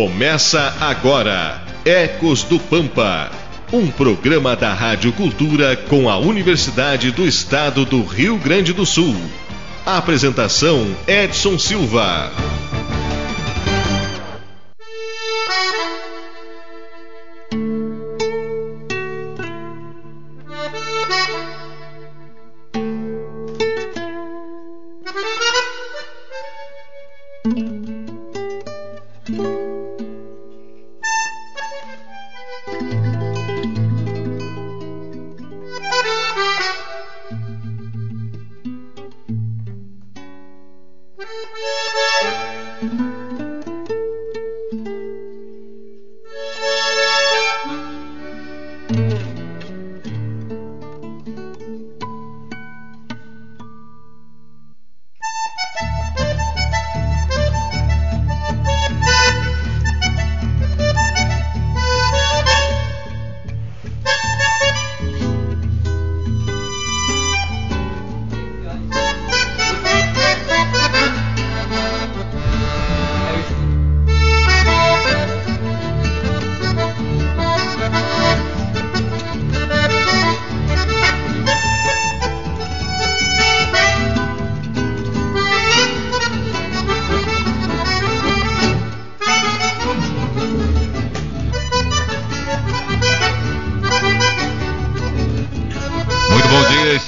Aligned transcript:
Começa 0.00 0.76
agora 0.80 1.60
Ecos 1.84 2.44
do 2.44 2.60
Pampa, 2.60 3.32
um 3.72 3.88
programa 3.88 4.54
da 4.54 4.72
Rádio 4.72 5.12
Cultura 5.12 5.74
com 5.74 6.08
a 6.08 6.16
Universidade 6.16 7.10
do 7.10 7.26
Estado 7.26 7.84
do 7.84 8.04
Rio 8.04 8.38
Grande 8.38 8.72
do 8.72 8.86
Sul. 8.86 9.16
Apresentação 9.84 10.86
Edson 11.04 11.58
Silva. 11.58 12.30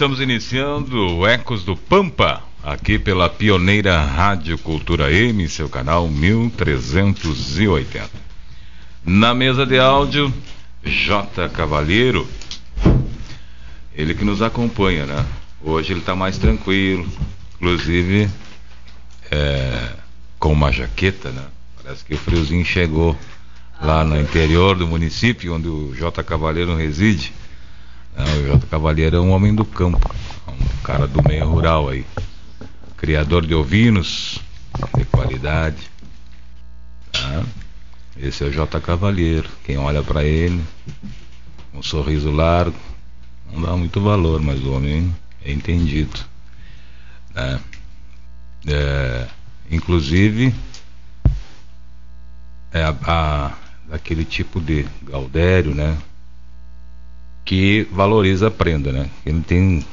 Estamos 0.00 0.18
iniciando 0.18 1.18
o 1.18 1.26
Ecos 1.26 1.62
do 1.62 1.76
Pampa, 1.76 2.42
aqui 2.62 2.98
pela 2.98 3.28
pioneira 3.28 4.00
Rádio 4.00 4.56
Cultura 4.56 5.12
M, 5.12 5.46
seu 5.46 5.68
canal 5.68 6.08
1380. 6.08 8.08
Na 9.04 9.34
mesa 9.34 9.66
de 9.66 9.78
áudio, 9.78 10.32
J. 10.82 11.50
Cavalheiro, 11.50 12.26
ele 13.94 14.14
que 14.14 14.24
nos 14.24 14.40
acompanha, 14.40 15.04
né? 15.04 15.26
Hoje 15.62 15.92
ele 15.92 16.00
está 16.00 16.16
mais 16.16 16.38
tranquilo, 16.38 17.06
inclusive 17.56 18.30
é, 19.30 19.90
com 20.38 20.54
uma 20.54 20.72
jaqueta, 20.72 21.30
né? 21.30 21.44
Parece 21.82 22.06
que 22.06 22.14
o 22.14 22.18
friozinho 22.18 22.64
chegou 22.64 23.14
lá 23.78 24.02
no 24.02 24.18
interior 24.18 24.78
do 24.78 24.86
município 24.86 25.54
onde 25.54 25.68
o 25.68 25.94
J. 25.94 26.24
Cavalheiro 26.24 26.74
reside. 26.74 27.34
Não, 28.16 28.24
o 28.24 28.46
Jota 28.46 28.66
Cavalheiro 28.66 29.16
é 29.16 29.20
um 29.20 29.30
homem 29.30 29.54
do 29.54 29.64
campo, 29.64 30.14
um 30.48 30.82
cara 30.82 31.06
do 31.06 31.22
meio 31.26 31.48
rural 31.48 31.88
aí. 31.88 32.04
Criador 32.96 33.46
de 33.46 33.54
ovinos 33.54 34.40
de 34.96 35.04
qualidade. 35.04 35.90
Tá? 37.12 37.44
Esse 38.16 38.44
é 38.44 38.46
o 38.46 38.52
J. 38.52 38.80
Cavalheiro. 38.80 39.48
Quem 39.64 39.78
olha 39.78 40.02
para 40.02 40.24
ele, 40.24 40.62
um 41.72 41.82
sorriso 41.82 42.30
largo, 42.30 42.76
não 43.52 43.62
dá 43.62 43.76
muito 43.76 44.00
valor, 44.00 44.40
mas 44.40 44.60
o 44.60 44.72
homem 44.72 45.14
é 45.44 45.52
entendido. 45.52 46.20
Né? 47.34 47.60
É, 48.66 49.26
inclusive, 49.70 50.54
é 52.72 52.82
a, 52.82 52.94
a, 53.06 53.52
aquele 53.94 54.24
tipo 54.24 54.60
de 54.60 54.86
Galdério, 55.02 55.74
né? 55.74 55.96
Que 57.44 57.86
valoriza 57.90 58.48
a 58.48 58.50
prenda, 58.50 58.92
né? 58.92 59.08
Ele 59.24 59.40
tem 59.40 59.84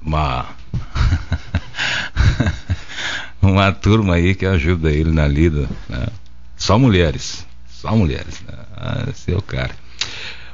uma 0.00 0.46
uma 3.42 3.72
turma 3.72 4.14
aí 4.14 4.34
que 4.34 4.46
ajuda 4.46 4.90
ele 4.90 5.10
na 5.10 5.26
lida, 5.26 5.68
né? 5.88 6.06
Só 6.56 6.78
mulheres, 6.78 7.46
só 7.68 7.94
mulheres, 7.94 8.42
né? 8.46 8.54
Ah, 8.76 9.04
esse 9.10 9.32
é 9.32 9.40
cara. 9.40 9.74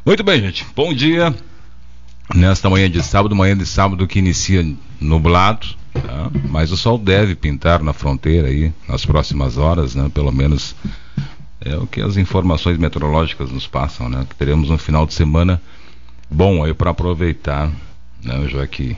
Muito 0.05 0.25
bem, 0.25 0.41
gente. 0.41 0.67
Bom 0.75 0.93
dia. 0.93 1.35
Nesta 2.35 2.71
manhã 2.71 2.91
de 2.91 3.03
sábado, 3.03 3.35
manhã 3.37 3.57
de 3.57 3.67
sábado 3.67 4.07
que 4.07 4.19
inicia 4.19 4.65
nublado, 5.01 5.67
tá? 5.93 6.31
mas 6.49 6.73
o 6.73 6.77
sol 6.77 6.97
deve 6.97 7.35
pintar 7.35 7.83
na 7.83 7.93
fronteira 7.93 8.49
aí 8.49 8.73
nas 8.89 9.05
próximas 9.05 9.59
horas, 9.59 9.95
né? 9.95 10.11
Pelo 10.13 10.33
menos 10.33 10.75
é 11.65 11.77
o 11.77 11.87
que 11.87 12.01
as 12.01 12.17
informações 12.17 12.77
meteorológicas 12.79 13.51
nos 13.51 13.67
passam, 13.67 14.09
né? 14.09 14.27
Que 14.29 14.35
teremos 14.35 14.71
um 14.71 14.79
final 14.79 15.07
de 15.07 15.15
semana 15.15 15.61
bom 16.31 16.65
aí 16.65 16.75
para 16.75 16.91
aproveitar, 16.91 17.71
né? 18.23 18.49
Já 18.49 18.67
que 18.67 18.97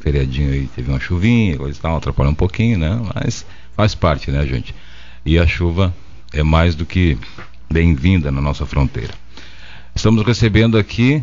feriadinho 0.00 0.52
aí 0.52 0.68
teve 0.68 0.90
uma 0.90 1.00
chuvinha, 1.00 1.56
coisa 1.56 1.78
e 1.78 1.82
tal, 1.82 1.96
atrapalhou 1.96 2.32
um 2.32 2.36
pouquinho, 2.36 2.78
né? 2.78 3.00
Mas 3.14 3.44
faz 3.76 3.94
parte, 3.94 4.30
né, 4.30 4.46
gente? 4.46 4.74
E 5.24 5.38
a 5.38 5.46
chuva 5.46 5.94
é 6.32 6.42
mais 6.42 6.74
do 6.74 6.86
que 6.86 7.18
bem-vinda 7.70 8.30
na 8.30 8.40
nossa 8.40 8.64
fronteira. 8.64 9.14
Estamos 9.94 10.24
recebendo 10.24 10.78
aqui 10.78 11.22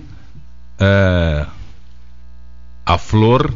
é, 0.80 1.46
a 2.86 2.98
flor 2.98 3.54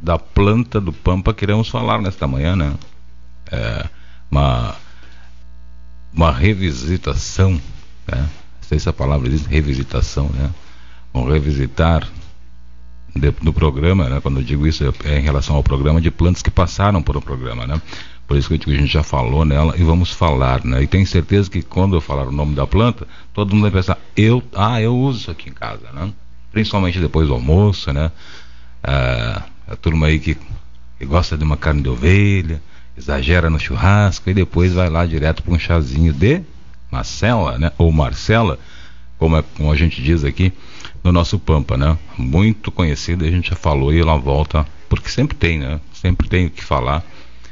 da 0.00 0.18
planta 0.18 0.80
do 0.80 0.92
Pampa, 0.92 1.32
queremos 1.32 1.68
falar 1.68 2.00
nesta 2.00 2.26
manhã, 2.26 2.56
né? 2.56 2.74
É, 3.50 3.86
uma 4.30 4.74
uma 6.16 6.32
revisitação, 6.32 7.52
né? 8.08 8.18
Não 8.22 8.68
sei 8.68 8.78
se 8.78 8.88
a 8.88 8.92
palavra 8.92 9.28
diz 9.28 9.44
revisitação, 9.44 10.30
né? 10.30 10.50
Vamos 11.12 11.30
revisitar 11.30 12.08
de, 13.14 13.32
no 13.42 13.52
programa, 13.52 14.08
né? 14.08 14.20
Quando 14.22 14.40
eu 14.40 14.42
digo 14.42 14.66
isso 14.66 14.82
é, 14.82 15.10
é, 15.10 15.18
em 15.18 15.22
relação 15.22 15.54
ao 15.54 15.62
programa 15.62 16.00
de 16.00 16.10
plantas 16.10 16.42
que 16.42 16.50
passaram 16.50 17.02
por 17.02 17.18
o 17.18 17.20
programa, 17.20 17.66
né? 17.66 17.80
Por 18.26 18.36
isso 18.36 18.48
que 18.48 18.70
a 18.70 18.76
gente 18.76 18.92
já 18.92 19.02
falou 19.02 19.44
nela 19.44 19.76
e 19.78 19.84
vamos 19.84 20.10
falar, 20.10 20.64
né? 20.64 20.82
E 20.82 20.86
tenho 20.86 21.06
certeza 21.06 21.50
que 21.50 21.62
quando 21.62 21.94
eu 21.94 22.00
falar 22.00 22.26
o 22.26 22.32
nome 22.32 22.54
da 22.54 22.66
planta, 22.66 23.06
todo 23.34 23.54
mundo 23.54 23.62
vai 23.62 23.70
pensar, 23.70 23.98
eu, 24.16 24.42
ah, 24.54 24.80
eu 24.80 24.96
uso 24.96 25.20
isso 25.20 25.30
aqui 25.30 25.50
em 25.50 25.52
casa, 25.52 25.92
né? 25.92 26.12
Principalmente 26.50 26.98
depois 26.98 27.28
do 27.28 27.34
almoço, 27.34 27.92
né? 27.92 28.10
Ah, 28.82 29.44
a 29.68 29.76
turma 29.76 30.06
aí 30.06 30.18
que, 30.18 30.36
que 30.98 31.04
gosta 31.04 31.36
de 31.36 31.44
uma 31.44 31.56
carne 31.56 31.82
de 31.82 31.88
ovelha, 31.88 32.60
exagera 32.96 33.50
no 33.50 33.58
churrasco 33.58 34.30
e 34.30 34.34
depois 34.34 34.72
vai 34.72 34.88
lá 34.88 35.04
direto 35.04 35.42
para 35.42 35.52
um 35.52 35.58
chazinho 35.58 36.12
de 36.12 36.42
Marcela, 36.90 37.58
né? 37.58 37.72
Ou 37.76 37.92
Marcela, 37.92 38.58
como, 39.18 39.36
é, 39.36 39.44
como 39.56 39.70
a 39.70 39.76
gente 39.76 40.02
diz 40.02 40.24
aqui 40.24 40.52
no 41.04 41.12
nosso 41.12 41.38
Pampa, 41.38 41.76
né? 41.76 41.96
Muito 42.16 42.72
conhecido, 42.72 43.24
a 43.24 43.30
gente 43.30 43.50
já 43.50 43.56
falou 43.56 43.92
e 43.92 44.02
lá 44.02 44.16
volta, 44.16 44.66
porque 44.88 45.08
sempre 45.08 45.36
tem, 45.36 45.58
né? 45.58 45.80
Sempre 45.92 46.28
tem 46.28 46.46
o 46.46 46.50
que 46.50 46.64
falar 46.64 47.04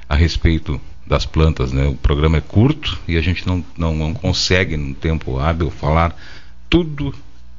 a 0.08 0.14
respeito 0.14 0.80
das 1.06 1.26
plantas, 1.26 1.72
né? 1.72 1.86
O 1.86 1.94
programa 1.94 2.38
é 2.38 2.40
curto 2.40 2.98
e 3.06 3.16
a 3.16 3.20
gente 3.20 3.46
não, 3.46 3.64
não, 3.76 3.94
não 3.94 4.14
consegue, 4.14 4.76
no 4.76 4.94
tempo 4.94 5.38
hábil, 5.38 5.70
falar 5.70 6.16
tudo 6.70 7.14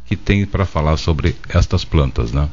que 0.05 0.15
tem 0.15 0.45
para 0.45 0.65
falar 0.65 0.97
sobre 0.97 1.35
estas 1.49 1.85
plantas, 1.85 2.31
né? 2.31 2.49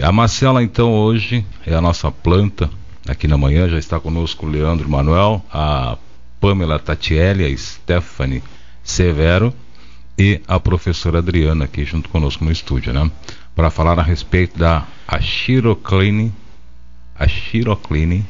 A 0.00 0.12
Marcela, 0.12 0.62
então, 0.62 0.92
hoje 0.92 1.44
é 1.66 1.74
a 1.74 1.80
nossa 1.80 2.10
planta 2.10 2.70
aqui 3.08 3.26
na 3.26 3.36
manhã. 3.36 3.68
Já 3.68 3.78
está 3.78 3.98
conosco 3.98 4.46
o 4.46 4.48
Leandro 4.48 4.88
Manuel, 4.88 5.44
a 5.52 5.96
Pamela 6.40 6.78
Tatielli, 6.78 7.44
a 7.44 7.56
Stephanie 7.56 8.42
Severo 8.82 9.52
e 10.18 10.40
a 10.48 10.58
professora 10.58 11.18
Adriana 11.18 11.64
aqui 11.64 11.84
junto 11.84 12.08
conosco 12.08 12.44
no 12.44 12.50
estúdio, 12.50 12.92
né? 12.92 13.10
Para 13.54 13.70
falar 13.70 13.98
a 13.98 14.02
respeito 14.02 14.58
da 14.58 14.86
Achirocline, 15.06 16.32
Achirocline 17.14 18.24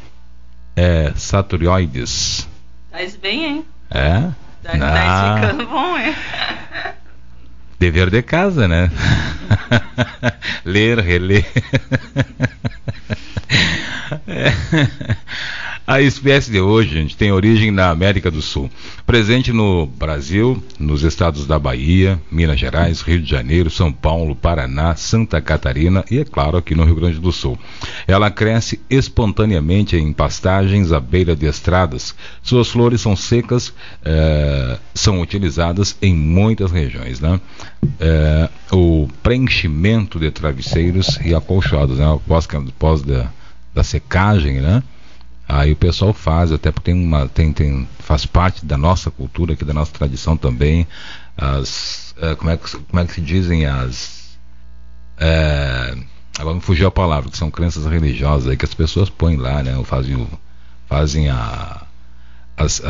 é, 0.77 1.13
saturioides. 1.17 2.49
Tá 2.91 2.99
bem, 3.21 3.45
hein? 3.45 3.65
É? 3.91 4.21
Tá, 4.63 4.79
tá 4.79 5.41
ficando 5.41 5.67
bom, 5.67 5.99
hein? 5.99 6.15
Dever 7.79 8.11
de 8.11 8.23
casa, 8.23 8.67
né? 8.67 8.91
Ler, 10.65 10.99
reler. 10.99 11.47
É. 14.27 14.53
A 15.89 16.03
espécie 16.03 16.51
de 16.51 16.61
hoje, 16.61 16.91
gente, 16.91 17.17
tem 17.17 17.33
origem 17.33 17.71
na 17.71 17.89
América 17.89 18.31
do 18.31 18.43
Sul, 18.43 18.71
presente 19.07 19.55
no 19.55 19.87
Brasil, 19.87 20.63
nos 20.79 21.03
estados 21.03 21.47
da 21.47 21.59
Bahia, 21.59 22.21
Minas 22.31 22.61
Gerais, 22.61 23.01
Rio 23.01 23.23
de 23.23 23.31
Janeiro, 23.31 23.71
São 23.71 23.91
Paulo, 23.91 24.37
Paraná, 24.37 24.95
Santa 24.97 25.41
Catarina 25.41 26.05
e, 26.11 26.19
é 26.19 26.27
claro, 26.27 26.59
aqui 26.59 26.75
no 26.75 26.85
Rio 26.85 26.97
Grande 26.97 27.19
do 27.19 27.33
Sul. 27.33 27.59
Ela 28.07 28.31
cresce 28.31 28.79
espontaneamente 28.91 29.97
em 29.97 30.13
pastagens 30.13 30.93
à 30.93 31.01
beira 31.01 31.35
de 31.35 31.47
estradas. 31.47 32.15
Suas 32.43 32.69
flores 32.69 33.01
são 33.01 33.17
secas, 33.17 33.73
eh, 34.05 34.79
são 34.93 35.23
utilizadas 35.23 35.97
em 36.03 36.15
muitas 36.15 36.71
regiões, 36.71 37.19
né? 37.19 37.41
Eh, 37.99 38.51
o 38.73 39.09
preenchimento 39.23 40.21
de 40.21 40.31
travesseiros 40.31 41.19
e 41.25 41.35
acolchoados, 41.35 41.97
né? 41.97 42.05
Após, 42.13 42.47
após 42.47 43.01
da, 43.01 43.33
da 43.79 43.85
secagem, 43.85 44.61
né? 44.61 44.83
Aí 45.49 45.73
o 45.73 45.77
pessoal 45.77 46.13
faz, 46.13 46.51
até 46.51 46.73
porque 46.73 46.91
tem 46.91 47.01
uma, 47.01 47.29
tem, 47.29 47.53
tem, 47.53 47.89
faz 48.01 48.27
parte 48.27 48.67
da 48.67 48.77
nossa 48.77 49.09
cultura, 49.09 49.55
aqui 49.55 49.65
da 49.65 49.73
nossa 49.73 49.93
tradição 49.93 50.37
também, 50.37 50.87
as, 51.37 52.15
é, 52.21 52.35
como, 52.35 52.51
é 52.51 52.57
que, 52.57 52.77
como 52.77 53.01
é 53.01 53.07
que 53.07 53.15
se 53.15 53.21
dizem 53.21 53.65
as, 53.67 54.37
é, 55.17 55.97
agora 56.39 56.57
me 56.57 56.61
fugiu 56.61 56.89
a 56.89 56.91
palavra, 56.91 57.31
que 57.31 57.39
são 57.39 57.51
crenças 57.51 57.87
religiosas 57.87 58.51
aí 58.51 58.57
que 58.57 58.65
as 58.65 58.75
pessoas 58.75 59.09
põem 59.09 59.37
lá, 59.37 59.63
né, 59.63 59.81
fazem, 59.85 60.27
fazem 60.87 61.31
a, 61.31 61.87
as, 62.57 62.83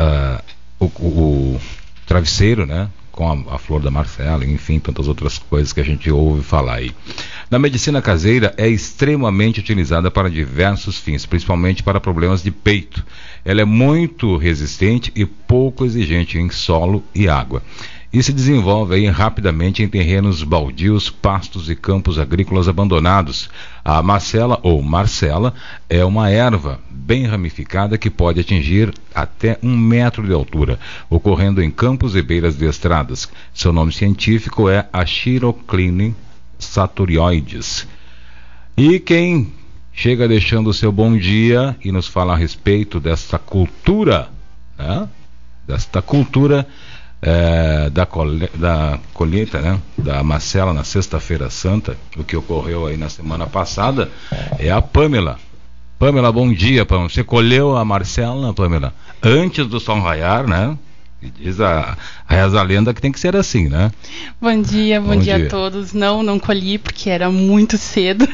o, 0.79 0.85
o, 0.85 1.07
o, 1.07 1.61
travesseiro, 2.07 2.65
né, 2.65 2.89
com 3.11 3.29
a, 3.31 3.55
a 3.55 3.57
flor 3.59 3.79
da 3.79 3.91
Marcela, 3.91 4.43
enfim, 4.43 4.79
tantas 4.79 5.07
outras 5.07 5.37
coisas 5.37 5.71
que 5.71 5.79
a 5.79 5.85
gente 5.85 6.09
ouve 6.09 6.41
falar 6.41 6.75
aí. 6.75 6.93
Na 7.49 7.57
medicina 7.57 7.99
caseira 7.99 8.53
é 8.57 8.67
extremamente 8.67 9.59
utilizada 9.59 10.11
para 10.11 10.29
diversos 10.29 10.99
fins, 10.99 11.25
principalmente 11.25 11.81
para 11.81 11.99
problemas 11.99 12.43
de 12.43 12.51
peito. 12.51 13.03
Ela 13.43 13.61
é 13.61 13.65
muito 13.65 14.37
resistente 14.37 15.11
e 15.15 15.25
pouco 15.25 15.83
exigente 15.83 16.37
em 16.37 16.51
solo 16.51 17.03
e 17.13 17.27
água 17.27 17.63
e 18.11 18.23
se 18.23 18.33
desenvolve 18.33 18.95
aí 18.95 19.07
rapidamente 19.07 19.83
em 19.83 19.87
terrenos 19.87 20.43
baldios, 20.43 21.09
pastos 21.09 21.69
e 21.69 21.75
campos 21.75 22.17
agrícolas 22.17 22.67
abandonados. 22.67 23.49
A 23.85 24.01
marcela 24.01 24.59
ou 24.63 24.81
marcela 24.81 25.53
é 25.87 26.03
uma 26.03 26.29
erva 26.29 26.79
bem 26.89 27.25
ramificada 27.25 27.97
que 27.97 28.09
pode 28.09 28.39
atingir 28.39 28.93
até 29.13 29.59
um 29.61 29.77
metro 29.77 30.25
de 30.25 30.33
altura, 30.33 30.79
ocorrendo 31.09 31.61
em 31.61 31.69
campos 31.69 32.15
e 32.15 32.21
beiras 32.21 32.57
de 32.57 32.65
estradas. 32.65 33.29
Seu 33.53 33.71
nome 33.71 33.91
científico 33.91 34.67
é 34.69 34.87
Achirocline 34.91 36.15
saturioides. 36.59 37.87
E 38.77 38.99
quem 38.99 39.53
chega 39.93 40.27
deixando 40.27 40.69
o 40.69 40.73
seu 40.73 40.91
bom 40.91 41.17
dia 41.17 41.75
e 41.83 41.91
nos 41.91 42.07
fala 42.07 42.33
a 42.33 42.37
respeito 42.37 42.99
desta 42.99 43.39
cultura, 43.39 44.29
né? 44.77 45.07
desta 45.67 46.01
cultura 46.01 46.67
é, 47.21 47.89
da, 47.89 48.05
cole, 48.05 48.49
da 48.55 48.99
colheita, 49.13 49.59
né? 49.59 49.79
da 49.97 50.23
Marcela 50.23 50.73
na 50.73 50.83
Sexta-feira 50.83 51.49
Santa, 51.49 51.97
o 52.15 52.23
que 52.23 52.35
ocorreu 52.35 52.85
aí 52.85 52.97
na 52.97 53.09
semana 53.09 53.47
passada, 53.47 54.09
é 54.57 54.69
a 54.69 54.81
Pamela. 54.81 55.37
Pamela, 55.97 56.31
bom 56.31 56.51
dia, 56.53 56.85
Pamela. 56.85 57.09
Você 57.09 57.23
colheu 57.23 57.75
a 57.75 57.83
Marcela, 57.83 58.53
Pamela, 58.53 58.93
antes 59.21 59.67
do 59.67 59.79
sol 59.79 59.99
raiar, 59.99 60.47
né? 60.47 60.77
E 61.21 61.29
diz 61.29 61.59
a, 61.59 61.97
a 62.27 62.33
reza 62.33 62.59
a 62.59 62.63
lenda 62.63 62.93
que 62.93 63.01
tem 63.01 63.11
que 63.11 63.19
ser 63.19 63.35
assim, 63.35 63.67
né? 63.67 63.91
Bom 64.41 64.61
dia, 64.61 65.01
bom, 65.01 65.07
bom 65.07 65.19
dia, 65.19 65.35
dia, 65.35 65.47
a 65.47 65.49
todos. 65.49 65.91
Não, 65.91 66.23
não 66.23 66.39
colhi 66.39 66.77
porque 66.77 67.09
era 67.09 67.29
muito 67.29 67.77
cedo. 67.77 68.27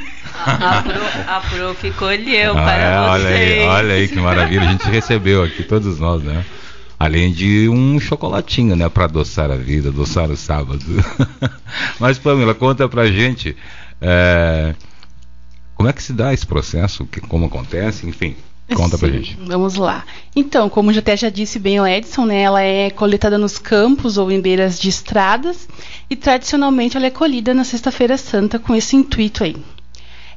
A, 0.45 0.83
Pro, 0.83 1.01
a 1.27 1.39
prof 1.39 1.91
colheu 1.91 2.51
ah, 2.51 2.61
para 2.61 2.77
é, 2.77 2.99
olha 2.99 3.29
aí, 3.29 3.59
olha 3.61 3.93
aí 3.95 4.07
que 4.07 4.19
maravilha. 4.19 4.67
A 4.67 4.71
gente 4.71 4.87
recebeu 4.87 5.41
aqui, 5.41 5.63
todos 5.63 5.99
nós, 5.99 6.21
né? 6.21 6.45
Além 6.99 7.31
de 7.31 7.67
um 7.69 7.99
chocolatinho, 7.99 8.75
né? 8.75 8.87
Para 8.87 9.05
adoçar 9.05 9.49
a 9.49 9.55
vida, 9.55 9.89
adoçar 9.89 10.29
o 10.29 10.37
sábado. 10.37 10.83
Mas, 11.99 12.19
Pamela, 12.19 12.53
conta 12.53 12.87
pra 12.87 13.07
gente. 13.07 13.55
É, 13.99 14.75
como 15.73 15.89
é 15.89 15.93
que 15.93 16.03
se 16.03 16.13
dá 16.13 16.33
esse 16.33 16.45
processo? 16.45 17.05
Que, 17.05 17.19
como 17.19 17.45
acontece? 17.45 18.07
Enfim, 18.07 18.35
Conta 18.73 18.97
Sim, 18.97 18.99
pra 18.99 19.09
gente. 19.09 19.37
Vamos 19.45 19.75
lá. 19.75 20.03
Então, 20.35 20.69
como 20.69 20.89
até 20.89 21.15
já 21.15 21.29
disse 21.29 21.59
bem 21.59 21.79
o 21.79 21.85
Edson, 21.85 22.25
né, 22.25 22.41
ela 22.41 22.61
é 22.61 22.89
coletada 22.89 23.37
nos 23.37 23.59
campos 23.59 24.17
ou 24.17 24.31
em 24.31 24.41
beiras 24.41 24.79
de 24.79 24.89
estradas 24.89 25.67
e 26.09 26.15
tradicionalmente 26.15 26.97
ela 26.97 27.05
é 27.05 27.11
colhida 27.11 27.53
na 27.53 27.63
Sexta-feira 27.63 28.17
Santa 28.17 28.57
com 28.57 28.75
esse 28.75 28.95
intuito 28.95 29.43
aí. 29.43 29.55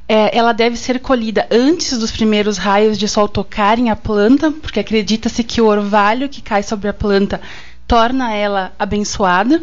É, 0.07 0.35
ela 0.35 0.53
deve 0.53 0.75
ser 0.75 0.99
colhida 0.99 1.47
antes 1.51 1.97
dos 1.97 2.11
primeiros 2.11 2.57
raios 2.57 2.97
de 2.97 3.07
sol 3.07 3.27
tocarem 3.27 3.89
a 3.89 3.95
planta, 3.95 4.51
porque 4.51 4.79
acredita-se 4.79 5.43
que 5.43 5.61
o 5.61 5.67
orvalho 5.67 6.29
que 6.29 6.41
cai 6.41 6.63
sobre 6.63 6.87
a 6.87 6.93
planta 6.93 7.41
torna 7.87 8.33
ela 8.33 8.71
abençoada. 8.77 9.61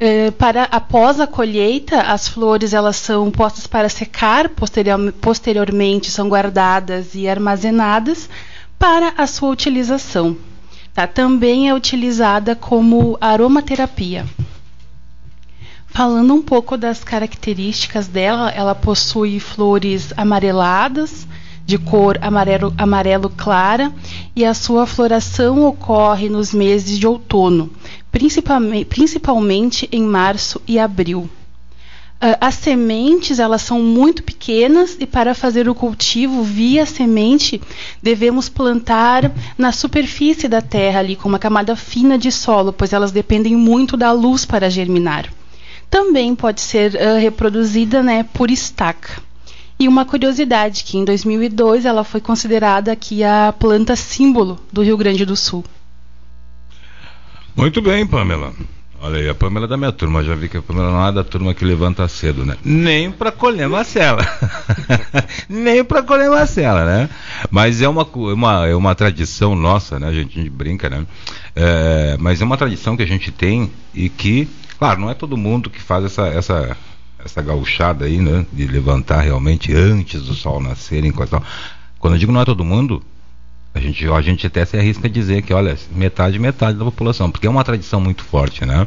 Eh, 0.00 0.30
para 0.30 0.62
após 0.64 1.18
a 1.18 1.26
colheita, 1.26 2.02
as 2.02 2.28
flores 2.28 2.72
elas 2.72 2.94
são 2.96 3.32
postas 3.32 3.66
para 3.66 3.88
secar, 3.88 4.48
posterior, 4.48 5.12
posteriormente 5.20 6.08
são 6.08 6.28
guardadas 6.28 7.16
e 7.16 7.28
armazenadas 7.28 8.30
para 8.78 9.12
a 9.18 9.26
sua 9.26 9.48
utilização. 9.50 10.36
Tá? 10.94 11.06
Também 11.08 11.68
é 11.68 11.74
utilizada 11.74 12.54
como 12.54 13.18
aromaterapia. 13.20 14.24
Falando 15.88 16.32
um 16.32 16.42
pouco 16.42 16.76
das 16.76 17.02
características 17.02 18.06
dela, 18.06 18.50
ela 18.50 18.76
possui 18.76 19.40
flores 19.40 20.12
amareladas, 20.16 21.26
de 21.66 21.76
cor 21.76 22.16
amarelo, 22.22 22.72
amarelo 22.78 23.28
clara, 23.28 23.92
e 24.34 24.44
a 24.44 24.54
sua 24.54 24.86
floração 24.86 25.64
ocorre 25.64 26.28
nos 26.28 26.52
meses 26.52 26.98
de 26.98 27.06
outono, 27.06 27.70
principalmente, 28.18 28.84
principalmente 28.86 29.88
em 29.92 30.02
março 30.02 30.60
e 30.66 30.76
abril. 30.76 31.30
Uh, 32.20 32.34
as 32.40 32.56
sementes 32.56 33.38
elas 33.38 33.62
são 33.62 33.80
muito 33.80 34.24
pequenas 34.24 34.96
e 34.98 35.06
para 35.06 35.36
fazer 35.36 35.68
o 35.68 35.74
cultivo 35.74 36.42
via 36.42 36.84
semente 36.84 37.60
devemos 38.02 38.48
plantar 38.48 39.30
na 39.56 39.70
superfície 39.70 40.48
da 40.48 40.60
terra 40.60 40.98
ali 40.98 41.14
com 41.14 41.28
uma 41.28 41.38
camada 41.38 41.76
fina 41.76 42.18
de 42.18 42.32
solo, 42.32 42.72
pois 42.72 42.92
elas 42.92 43.12
dependem 43.12 43.54
muito 43.54 43.96
da 43.96 44.10
luz 44.10 44.44
para 44.44 44.68
germinar. 44.68 45.32
Também 45.88 46.34
pode 46.34 46.60
ser 46.60 46.94
uh, 46.94 47.20
reproduzida 47.20 48.02
né, 48.02 48.24
por 48.34 48.50
estaca. 48.50 49.22
E 49.78 49.86
uma 49.86 50.04
curiosidade 50.04 50.82
que 50.82 50.98
em 50.98 51.04
2002 51.04 51.84
ela 51.84 52.02
foi 52.02 52.20
considerada 52.20 52.90
aqui 52.90 53.22
a 53.22 53.54
planta 53.56 53.94
símbolo 53.94 54.58
do 54.72 54.82
Rio 54.82 54.96
Grande 54.96 55.24
do 55.24 55.36
Sul. 55.36 55.62
Muito 57.58 57.82
bem, 57.82 58.06
Pamela. 58.06 58.52
Olha 59.00 59.18
aí, 59.18 59.28
a 59.28 59.34
Pamela 59.34 59.66
é 59.66 59.68
da 59.68 59.76
minha 59.76 59.90
turma, 59.90 60.22
já 60.22 60.32
vi 60.36 60.48
que 60.48 60.56
a 60.56 60.62
Pamela 60.62 60.92
não 60.92 61.04
é 61.04 61.10
da 61.10 61.24
turma 61.24 61.52
que 61.52 61.64
levanta 61.64 62.06
cedo, 62.06 62.46
né? 62.46 62.56
Nem 62.64 63.10
para 63.10 63.32
colher 63.32 63.68
Marcela. 63.68 64.24
Nem 65.50 65.82
para 65.82 66.04
colher 66.04 66.30
Marcela, 66.30 66.84
né? 66.84 67.10
Mas 67.50 67.82
é 67.82 67.88
uma, 67.88 68.04
uma, 68.04 68.68
é 68.68 68.76
uma 68.76 68.94
tradição 68.94 69.56
nossa, 69.56 69.98
né? 69.98 70.06
A 70.06 70.12
gente, 70.12 70.38
a 70.38 70.42
gente 70.42 70.50
brinca, 70.50 70.88
né? 70.88 71.04
É, 71.56 72.16
mas 72.20 72.40
é 72.40 72.44
uma 72.44 72.56
tradição 72.56 72.96
que 72.96 73.02
a 73.02 73.06
gente 73.06 73.32
tem 73.32 73.68
e 73.92 74.08
que, 74.08 74.48
claro, 74.78 75.00
não 75.00 75.10
é 75.10 75.14
todo 75.14 75.36
mundo 75.36 75.68
que 75.68 75.80
faz 75.80 76.04
essa, 76.04 76.28
essa, 76.28 76.76
essa 77.24 77.42
gauchada 77.42 78.04
aí, 78.04 78.18
né? 78.18 78.46
De 78.52 78.68
levantar 78.68 79.22
realmente 79.22 79.74
antes 79.74 80.22
do 80.22 80.32
sol 80.32 80.60
nascer, 80.60 81.04
em 81.04 81.10
questão. 81.10 81.42
Quando 81.98 82.14
eu 82.14 82.20
digo 82.20 82.30
não 82.30 82.40
é 82.40 82.44
todo 82.44 82.64
mundo, 82.64 83.02
a 83.74 83.80
gente, 83.80 84.08
a 84.08 84.20
gente 84.20 84.46
até 84.46 84.64
se 84.64 84.76
arrisca 84.76 85.06
a 85.06 85.10
dizer 85.10 85.42
que, 85.42 85.52
olha, 85.52 85.76
metade, 85.92 86.38
metade 86.38 86.78
da 86.78 86.84
população, 86.84 87.30
porque 87.30 87.46
é 87.46 87.50
uma 87.50 87.64
tradição 87.64 88.00
muito 88.00 88.24
forte, 88.24 88.64
né? 88.64 88.86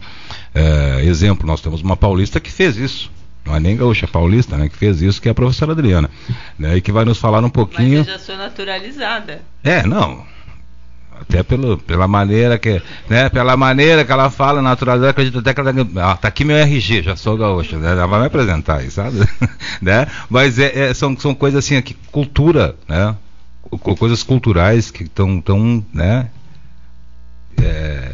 É, 0.53 1.01
exemplo, 1.05 1.47
nós 1.47 1.61
temos 1.61 1.81
uma 1.81 1.95
paulista 1.95 2.39
que 2.39 2.51
fez 2.51 2.77
isso. 2.77 3.11
Não 3.45 3.55
é 3.55 3.59
nem 3.59 3.75
gaúcha, 3.75 4.05
é 4.05 4.07
paulista, 4.07 4.57
né? 4.57 4.69
Que 4.69 4.77
fez 4.77 5.01
isso, 5.01 5.21
que 5.21 5.27
é 5.27 5.31
a 5.31 5.35
professora 5.35 5.71
Adriana. 5.71 6.09
Né, 6.59 6.77
e 6.77 6.81
que 6.81 6.91
vai 6.91 7.05
nos 7.05 7.17
falar 7.17 7.43
um 7.43 7.50
pouquinho. 7.50 8.00
Mas 8.00 8.07
eu 8.07 8.13
já 8.13 8.19
sou 8.19 8.38
naturalizada. 8.38 9.41
É, 9.63 9.85
não. 9.85 10.23
Até 11.19 11.43
pelo, 11.43 11.77
pela 11.77 12.07
maneira 12.07 12.57
que, 12.57 12.81
né, 13.07 13.29
pela 13.29 13.55
maneira 13.55 14.03
que 14.03 14.11
ela 14.11 14.29
fala, 14.29 14.61
naturalizada, 14.61 15.11
acredito 15.11 15.39
até 15.39 15.53
que 15.53 15.59
ela 15.59 15.71
ah, 15.97 16.17
tá 16.17 16.27
aqui 16.27 16.43
meu 16.43 16.57
RG, 16.57 17.03
já 17.03 17.15
sou 17.15 17.38
gaúcha, 17.38 17.77
né, 17.77 17.91
ela 17.91 18.07
vai 18.07 18.21
me 18.21 18.25
apresentar 18.25 18.79
aí, 18.79 18.89
sabe? 18.89 19.19
né? 19.79 20.07
Mas 20.29 20.57
é, 20.57 20.89
é, 20.89 20.93
são, 20.95 21.15
são 21.17 21.35
coisas 21.35 21.63
assim, 21.63 21.75
aqui, 21.75 21.95
cultura, 22.11 22.75
né? 22.88 23.15
Coisas 23.79 24.23
culturais 24.23 24.91
que 24.91 25.03
estão 25.03 25.39
tão, 25.39 25.83
né? 25.93 26.29
É, 27.61 28.13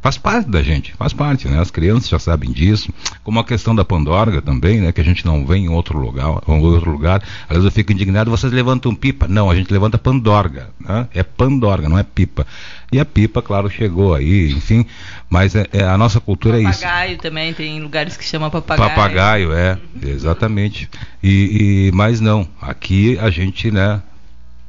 faz 0.00 0.16
parte 0.16 0.48
da 0.48 0.62
gente, 0.62 0.92
faz 0.94 1.12
parte, 1.12 1.46
né? 1.46 1.60
As 1.60 1.70
crianças 1.70 2.08
já 2.08 2.18
sabem 2.18 2.50
disso, 2.50 2.92
como 3.22 3.38
a 3.38 3.44
questão 3.44 3.74
da 3.74 3.84
pandorga 3.84 4.40
também, 4.40 4.80
né? 4.80 4.92
Que 4.92 5.00
a 5.00 5.04
gente 5.04 5.24
não 5.26 5.46
vê 5.46 5.56
em 5.56 5.68
outro 5.68 5.98
lugar, 5.98 6.26
em 6.48 6.60
outro 6.60 6.90
lugar. 6.90 7.22
Às 7.42 7.56
vezes 7.56 7.64
eu 7.64 7.70
fico 7.70 7.92
indignado, 7.92 8.30
vocês 8.30 8.52
levantam 8.52 8.94
pipa? 8.94 9.28
Não, 9.28 9.50
a 9.50 9.54
gente 9.54 9.72
levanta 9.72 9.98
pandorga, 9.98 10.70
né? 10.80 11.06
É 11.14 11.22
pandorga, 11.22 11.88
não 11.88 11.98
é 11.98 12.02
pipa. 12.02 12.46
E 12.92 12.98
a 12.98 13.04
pipa, 13.04 13.40
claro, 13.42 13.68
chegou 13.68 14.14
aí, 14.14 14.50
enfim, 14.50 14.84
mas 15.28 15.54
é, 15.54 15.66
é 15.72 15.84
a 15.84 15.96
nossa 15.96 16.18
cultura 16.18 16.54
papagaio 16.54 16.68
é 16.68 16.70
isso. 16.70 16.82
Papagaio 16.82 17.18
também, 17.18 17.54
tem 17.54 17.80
lugares 17.80 18.16
que 18.16 18.24
chama 18.24 18.50
papagaio. 18.50 18.88
Papagaio, 18.88 19.52
é, 19.52 19.78
exatamente. 20.02 20.88
E, 21.22 21.88
e, 21.88 21.92
mas 21.92 22.20
não, 22.20 22.48
aqui 22.60 23.18
a 23.18 23.30
gente, 23.30 23.70
né? 23.70 24.02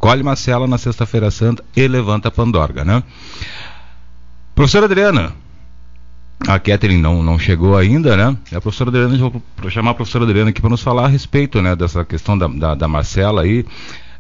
Colhe 0.01 0.23
Marcela 0.23 0.67
na 0.67 0.79
sexta-feira 0.79 1.29
santa 1.29 1.63
e 1.75 1.87
levanta 1.87 2.27
a 2.27 2.31
Pandorga, 2.31 2.83
né? 2.83 3.03
Professora 4.55 4.85
Adriana, 4.85 5.31
a 6.47 6.57
Catherine 6.57 6.99
não, 6.99 7.21
não 7.21 7.37
chegou 7.37 7.77
ainda, 7.77 8.17
né? 8.17 8.35
A 8.51 8.59
professora 8.59 8.89
Adriana, 8.89 9.15
vou 9.15 9.69
chamar 9.69 9.91
a 9.91 9.93
professora 9.93 10.23
Adriana 10.23 10.49
aqui 10.49 10.59
para 10.59 10.71
nos 10.71 10.81
falar 10.81 11.05
a 11.05 11.07
respeito, 11.07 11.61
né, 11.61 11.75
dessa 11.75 12.03
questão 12.03 12.35
da, 12.35 12.47
da, 12.47 12.73
da 12.73 12.87
Marcela 12.87 13.43
aí. 13.43 13.63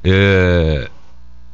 É, 0.03 0.87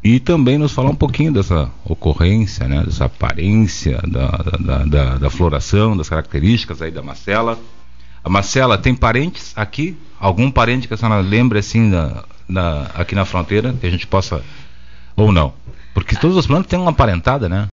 e 0.04 0.20
também 0.20 0.58
nos 0.58 0.74
falar 0.74 0.90
um 0.90 0.96
pouquinho 0.96 1.32
dessa 1.32 1.72
ocorrência, 1.86 2.68
né, 2.68 2.84
dessa 2.84 3.06
aparência 3.06 4.02
da, 4.06 4.28
da, 4.60 4.84
da, 4.84 5.16
da 5.16 5.30
floração, 5.30 5.96
das 5.96 6.10
características 6.10 6.82
aí 6.82 6.92
da 6.92 7.02
Marcela. 7.02 7.58
Marcela 8.30 8.78
tem 8.78 8.96
parentes 8.96 9.54
aqui? 9.56 9.98
Algum 10.20 10.50
parente 10.50 10.88
que 10.88 10.94
a 10.94 10.98
senhora 10.98 11.22
lembre 11.22 11.60
assim 11.60 11.82
na, 11.82 12.24
na, 12.48 12.82
aqui 12.96 13.14
na 13.14 13.26
fronteira 13.26 13.74
que 13.74 13.86
a 13.86 13.90
gente 13.90 14.08
possa 14.08 14.44
ou 15.16 15.32
não? 15.32 15.54
Porque 15.94 16.16
todas 16.16 16.38
as 16.38 16.48
plantas 16.48 16.68
têm 16.68 16.80
uma 16.80 16.94
parentada, 16.94 17.50
né? 17.50 17.68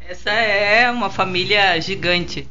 Essa 0.00 0.30
é 0.30 0.90
uma 0.90 1.10
família 1.10 1.80
gigante. 1.80 2.48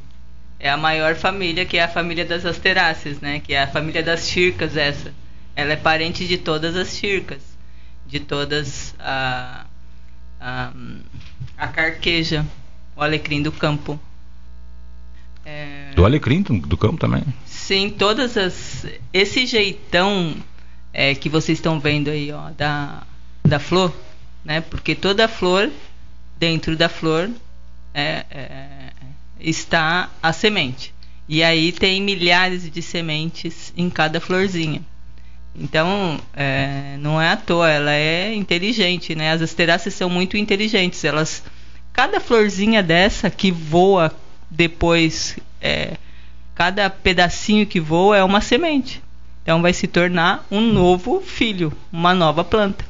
É 0.60 0.70
a 0.70 0.78
maior 0.78 1.16
família, 1.16 1.66
que 1.66 1.78
é 1.78 1.84
a 1.84 1.88
família 1.88 2.24
das 2.24 2.46
asteráceas, 2.46 3.20
né? 3.20 3.40
Que 3.40 3.54
é 3.54 3.64
a 3.64 3.68
família 3.68 4.04
das 4.04 4.28
chircas 4.28 4.78
essa. 4.78 5.12
Ela 5.56 5.74
é 5.74 5.76
parente 5.76 6.28
de 6.28 6.38
todas 6.38 6.76
as 6.76 6.96
chircas, 6.96 7.42
de 8.06 8.20
todas 8.20 8.96
a, 9.00 9.66
a, 10.40 10.72
a 11.58 11.68
carqueja, 11.68 12.46
o 12.96 13.02
alecrim 13.02 13.42
do 13.42 13.52
campo. 13.52 14.00
Do 16.02 16.06
alecrim 16.08 16.42
do, 16.42 16.76
campo 16.78 16.98
também? 16.98 17.24
Sim, 17.46 17.92
todas 17.92 18.36
as. 18.36 18.88
Esse 19.14 19.46
jeitão 19.46 20.36
é, 20.92 21.14
que 21.14 21.30
vocês 21.30 21.60
estão 21.60 21.80
vendo 21.80 22.10
aí, 22.10 22.32
ó, 22.32 22.50
da, 22.50 23.04
da 23.48 23.60
flor, 23.60 23.94
né? 24.44 24.62
Porque 24.62 24.96
toda 24.96 25.28
flor, 25.28 25.70
dentro 26.40 26.76
da 26.76 26.90
flor, 26.90 27.30
é, 27.94 28.26
é, 28.32 28.90
está 29.40 30.10
a 30.24 30.34
semente. 30.34 30.92
E 31.30 31.44
aí 31.44 31.72
tem 31.72 32.02
milhares 32.02 32.68
de 32.72 32.82
sementes 32.82 33.72
em 33.78 33.88
cada 33.88 34.20
florzinha. 34.20 34.82
Então, 35.56 36.20
é, 36.34 36.98
não 36.98 37.22
é 37.22 37.30
à 37.30 37.38
toa, 37.38 37.70
ela 37.70 37.94
é 37.94 38.34
inteligente, 38.34 39.14
né? 39.14 39.34
As 39.34 39.44
asteráceas 39.44 39.94
são 39.94 40.10
muito 40.10 40.36
inteligentes. 40.36 41.04
Elas, 41.04 41.44
cada 41.94 42.20
florzinha 42.20 42.82
dessa 42.82 43.30
que 43.30 43.52
voa 43.52 44.12
depois, 44.50 45.38
é, 45.62 45.98
cada 46.56 46.90
pedacinho 46.90 47.66
que 47.66 47.80
voa 47.80 48.18
é 48.18 48.24
uma 48.24 48.42
semente. 48.42 49.02
Então, 49.44 49.62
vai 49.62 49.74
se 49.74 49.88
tornar 49.88 50.46
um 50.52 50.62
novo 50.62 51.22
filho, 51.22 51.74
uma 51.92 52.14
nova 52.14 52.44
planta. 52.44 52.86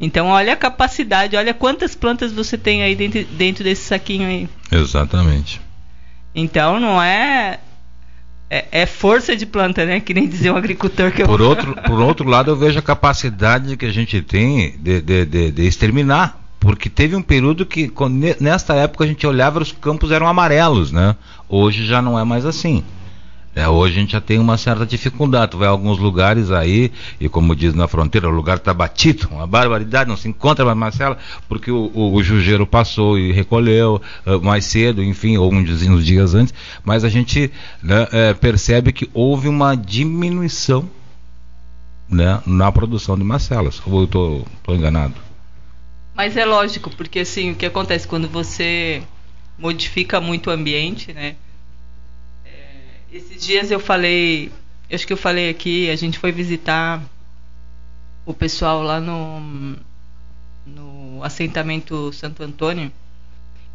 Então, 0.00 0.26
olha 0.26 0.52
a 0.52 0.56
capacidade, 0.56 1.36
olha 1.36 1.54
quantas 1.54 1.94
plantas 1.94 2.32
você 2.32 2.58
tem 2.58 2.82
aí 2.82 2.96
dentro, 2.96 3.24
dentro 3.24 3.64
desse 3.64 3.82
saquinho 3.82 4.26
aí. 4.26 4.48
Exatamente. 4.72 5.60
Então, 6.34 6.80
não 6.80 7.00
é 7.00 7.60
é, 8.50 8.66
é, 8.70 8.86
força 8.86 9.34
de 9.34 9.46
planta, 9.46 9.84
né? 9.84 10.00
Que 10.00 10.12
nem 10.14 10.28
dizer 10.28 10.50
um 10.50 10.56
agricultor 10.56 11.10
que 11.10 11.22
eu... 11.22 11.26
por 11.26 11.40
outro 11.40 11.74
Por 11.74 12.00
outro 12.00 12.28
lado, 12.28 12.50
eu 12.50 12.56
vejo 12.56 12.78
a 12.78 12.82
capacidade 12.82 13.76
que 13.76 13.86
a 13.86 13.92
gente 13.92 14.20
tem 14.22 14.76
de, 14.78 15.00
de, 15.00 15.24
de, 15.24 15.50
de 15.50 15.62
exterminar. 15.66 16.40
Porque 16.64 16.88
teve 16.88 17.14
um 17.14 17.20
período 17.20 17.66
que, 17.66 17.92
nesta 18.40 18.74
época, 18.74 19.04
a 19.04 19.06
gente 19.06 19.26
olhava 19.26 19.60
os 19.60 19.70
campos 19.70 20.10
eram 20.10 20.26
amarelos, 20.26 20.90
né? 20.90 21.14
Hoje 21.46 21.84
já 21.84 22.00
não 22.00 22.18
é 22.18 22.24
mais 22.24 22.46
assim. 22.46 22.82
É, 23.54 23.68
hoje 23.68 23.98
a 23.98 24.00
gente 24.00 24.12
já 24.12 24.20
tem 24.20 24.38
uma 24.38 24.56
certa 24.56 24.86
dificuldade. 24.86 25.52
Tu 25.52 25.58
vai 25.58 25.68
a 25.68 25.70
alguns 25.70 25.98
lugares 25.98 26.50
aí, 26.50 26.90
e 27.20 27.28
como 27.28 27.54
diz 27.54 27.74
na 27.74 27.86
fronteira, 27.86 28.28
o 28.28 28.32
lugar 28.32 28.56
está 28.56 28.72
batido, 28.72 29.28
uma 29.30 29.46
barbaridade, 29.46 30.08
não 30.08 30.16
se 30.16 30.26
encontra 30.26 30.64
mais 30.64 30.76
Marcela, 30.76 31.18
porque 31.50 31.70
o, 31.70 31.90
o, 31.94 32.14
o 32.14 32.22
jujeiro 32.22 32.66
passou 32.66 33.18
e 33.18 33.30
recolheu 33.30 34.00
uh, 34.26 34.42
mais 34.42 34.64
cedo, 34.64 35.04
enfim, 35.04 35.36
ou 35.36 35.52
uns, 35.52 36.04
dias 36.04 36.34
antes, 36.34 36.54
mas 36.82 37.04
a 37.04 37.10
gente 37.10 37.52
né, 37.82 38.08
é, 38.10 38.34
percebe 38.34 38.90
que 38.90 39.08
houve 39.12 39.48
uma 39.48 39.76
diminuição 39.76 40.88
né, 42.08 42.40
na 42.46 42.72
produção 42.72 43.16
de 43.16 43.22
Marcelas. 43.22 43.82
Ou 43.86 44.00
eu 44.00 44.04
estou 44.04 44.44
enganado? 44.68 45.23
Mas 46.14 46.36
é 46.36 46.44
lógico, 46.44 46.90
porque 46.90 47.20
assim, 47.20 47.50
o 47.50 47.56
que 47.56 47.66
acontece 47.66 48.06
quando 48.06 48.28
você 48.28 49.02
modifica 49.58 50.20
muito 50.20 50.48
o 50.48 50.52
ambiente, 50.52 51.12
né? 51.12 51.36
Esses 53.12 53.44
dias 53.44 53.70
eu 53.70 53.78
falei, 53.78 54.50
acho 54.92 55.06
que 55.06 55.12
eu 55.12 55.16
falei 55.16 55.48
aqui, 55.48 55.90
a 55.90 55.96
gente 55.96 56.18
foi 56.18 56.32
visitar 56.32 57.02
o 58.26 58.34
pessoal 58.34 58.82
lá 58.82 59.00
no, 59.00 59.76
no 60.66 61.22
assentamento 61.22 62.12
Santo 62.12 62.42
Antônio. 62.42 62.90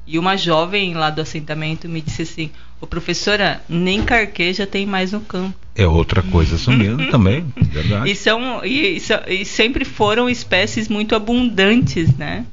E 0.06 0.18
uma 0.18 0.36
jovem 0.36 0.94
lá 0.94 1.10
do 1.10 1.22
assentamento 1.22 1.88
me 1.88 2.02
disse 2.02 2.24
assim: 2.24 2.52
Ô 2.82 2.88
professora, 2.88 3.64
nem 3.70 4.04
carqueja 4.04 4.66
tem 4.66 4.86
mais 4.86 5.12
no 5.12 5.22
campo. 5.22 5.56
É 5.82 5.88
outra 5.88 6.22
coisa 6.22 6.58
sumindo 6.58 7.10
também, 7.10 7.52
verdade. 7.56 8.12
E, 8.12 8.16
são, 8.16 8.66
e, 8.66 9.02
e, 9.28 9.46
sempre 9.46 9.86
foram 9.86 10.30
espécies 10.30 10.88
muito 10.88 11.16
abundantes, 11.16 12.16
né? 12.18 12.46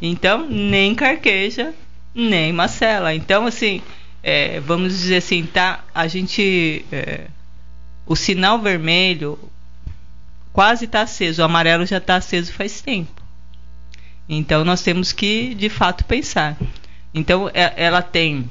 Então, 0.00 0.48
nem 0.48 0.94
carqueja, 0.94 1.74
nem 2.14 2.52
macela. 2.52 3.14
Então, 3.14 3.46
assim, 3.46 3.82
é, 4.22 4.60
vamos 4.60 4.92
dizer 4.92 5.16
assim, 5.16 5.44
tá, 5.44 5.84
a 5.94 6.06
gente, 6.08 6.84
é, 6.90 7.26
o 8.06 8.16
sinal 8.16 8.58
vermelho 8.58 9.38
quase 10.52 10.86
está 10.86 11.02
aceso, 11.02 11.42
o 11.42 11.44
amarelo 11.44 11.86
já 11.86 11.98
está 11.98 12.16
aceso 12.16 12.52
faz 12.52 12.80
tempo. 12.80 13.22
Então 14.28 14.64
nós 14.64 14.82
temos 14.82 15.12
que, 15.12 15.54
de 15.54 15.68
fato, 15.68 16.04
pensar. 16.04 16.56
Então 17.14 17.48
é, 17.54 17.72
ela 17.76 18.02
tem 18.02 18.48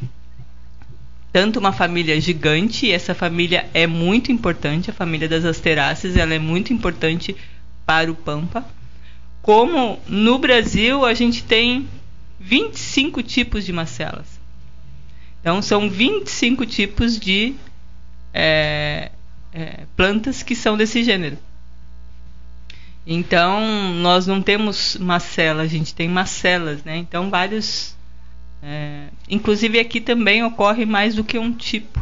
tanto 1.38 1.60
uma 1.60 1.72
família 1.72 2.20
gigante, 2.20 2.88
e 2.88 2.92
essa 2.92 3.14
família 3.14 3.70
é 3.72 3.86
muito 3.86 4.32
importante, 4.32 4.90
a 4.90 4.94
família 4.94 5.30
das 5.30 5.46
asteráceas, 5.46 6.18
ela 6.18 6.34
é 6.34 6.40
muito 6.40 6.74
importante 6.74 7.36
para 7.86 8.12
o 8.12 8.16
Pampa. 8.16 8.66
Como 9.44 10.00
no 10.08 10.40
Brasil 10.40 11.06
a 11.06 11.14
gente 11.14 11.44
tem 11.44 11.88
25 12.40 13.22
tipos 13.22 13.64
de 13.64 13.72
macelas. 13.72 14.26
Então, 15.40 15.62
são 15.62 15.88
25 15.88 16.66
tipos 16.66 17.20
de 17.20 17.54
é, 18.34 19.12
é, 19.54 19.82
plantas 19.96 20.42
que 20.42 20.56
são 20.56 20.76
desse 20.76 21.04
gênero. 21.04 21.38
Então, 23.06 23.94
nós 23.94 24.26
não 24.26 24.42
temos 24.42 24.98
macela, 24.98 25.62
a 25.62 25.68
gente 25.68 25.94
tem 25.94 26.10
macelas, 26.10 26.84
né? 26.84 26.98
Então, 26.98 27.30
vários. 27.30 27.96
É, 28.62 29.08
inclusive, 29.30 29.80
aqui 29.80 30.02
também 30.02 30.44
ocorre 30.44 30.86
mais 30.86 31.16
do 31.16 31.24
que 31.24 31.38
um 31.38 31.54
tipo. 31.54 32.02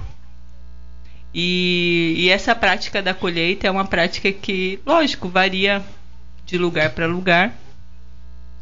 E, 1.33 2.13
e, 2.17 2.29
essa 2.29 2.55
prática 2.55 3.01
da 3.01 3.13
colheita 3.13 3.67
é 3.67 3.71
uma 3.71 3.85
prática 3.85 4.31
que, 4.31 4.79
lógico, 4.85 5.27
varia 5.27 5.83
de 6.45 6.57
lugar 6.57 6.91
para 6.91 7.07
lugar, 7.07 7.53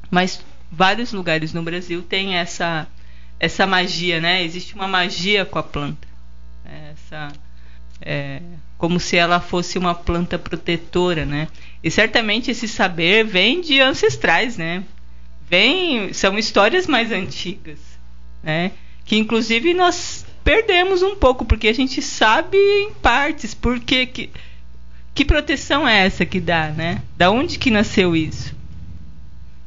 mas 0.09 0.43
vários 0.71 1.11
lugares 1.13 1.53
no 1.53 1.61
Brasil 1.61 2.01
têm 2.01 2.35
essa 2.35 2.87
essa 3.39 3.67
magia, 3.67 4.21
né? 4.21 4.41
Existe 4.41 4.73
uma 4.73 4.87
magia 4.87 5.43
com 5.45 5.59
a 5.59 5.63
planta. 5.63 6.07
Essa, 6.65 7.33
é, 8.01 8.41
como 8.77 8.99
se 8.99 9.17
ela 9.17 9.39
fosse 9.39 9.77
uma 9.77 9.93
planta 9.93 10.39
protetora, 10.39 11.25
né? 11.25 11.49
E 11.83 11.91
certamente 11.91 12.51
esse 12.51 12.67
saber 12.67 13.25
vem 13.25 13.59
de 13.59 13.81
ancestrais, 13.81 14.57
né? 14.57 14.83
Vem, 15.49 16.13
são 16.13 16.37
histórias 16.37 16.87
mais 16.87 17.11
antigas, 17.11 17.79
né? 18.41 18.71
Que 19.05 19.17
inclusive 19.17 19.73
nós 19.73 20.25
perdemos 20.43 21.01
um 21.01 21.15
pouco 21.15 21.45
porque 21.45 21.67
a 21.67 21.73
gente 21.73 22.01
sabe 22.01 22.57
em 22.57 22.93
partes 22.93 23.53
porque 23.53 24.05
que 24.05 24.29
que 25.15 25.23
proteção 25.23 25.87
é 25.87 26.05
essa 26.05 26.25
que 26.25 26.39
dá, 26.39 26.69
né? 26.69 27.01
Da 27.15 27.29
onde 27.29 27.59
que 27.59 27.69
nasceu 27.69 28.15
isso? 28.15 28.55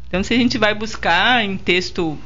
Então 0.09 0.23
se 0.23 0.35
a 0.35 0.37
gente 0.37 0.59
vai 0.59 0.75
buscar 0.75 1.45
em 1.45 1.56
texto 1.56 2.18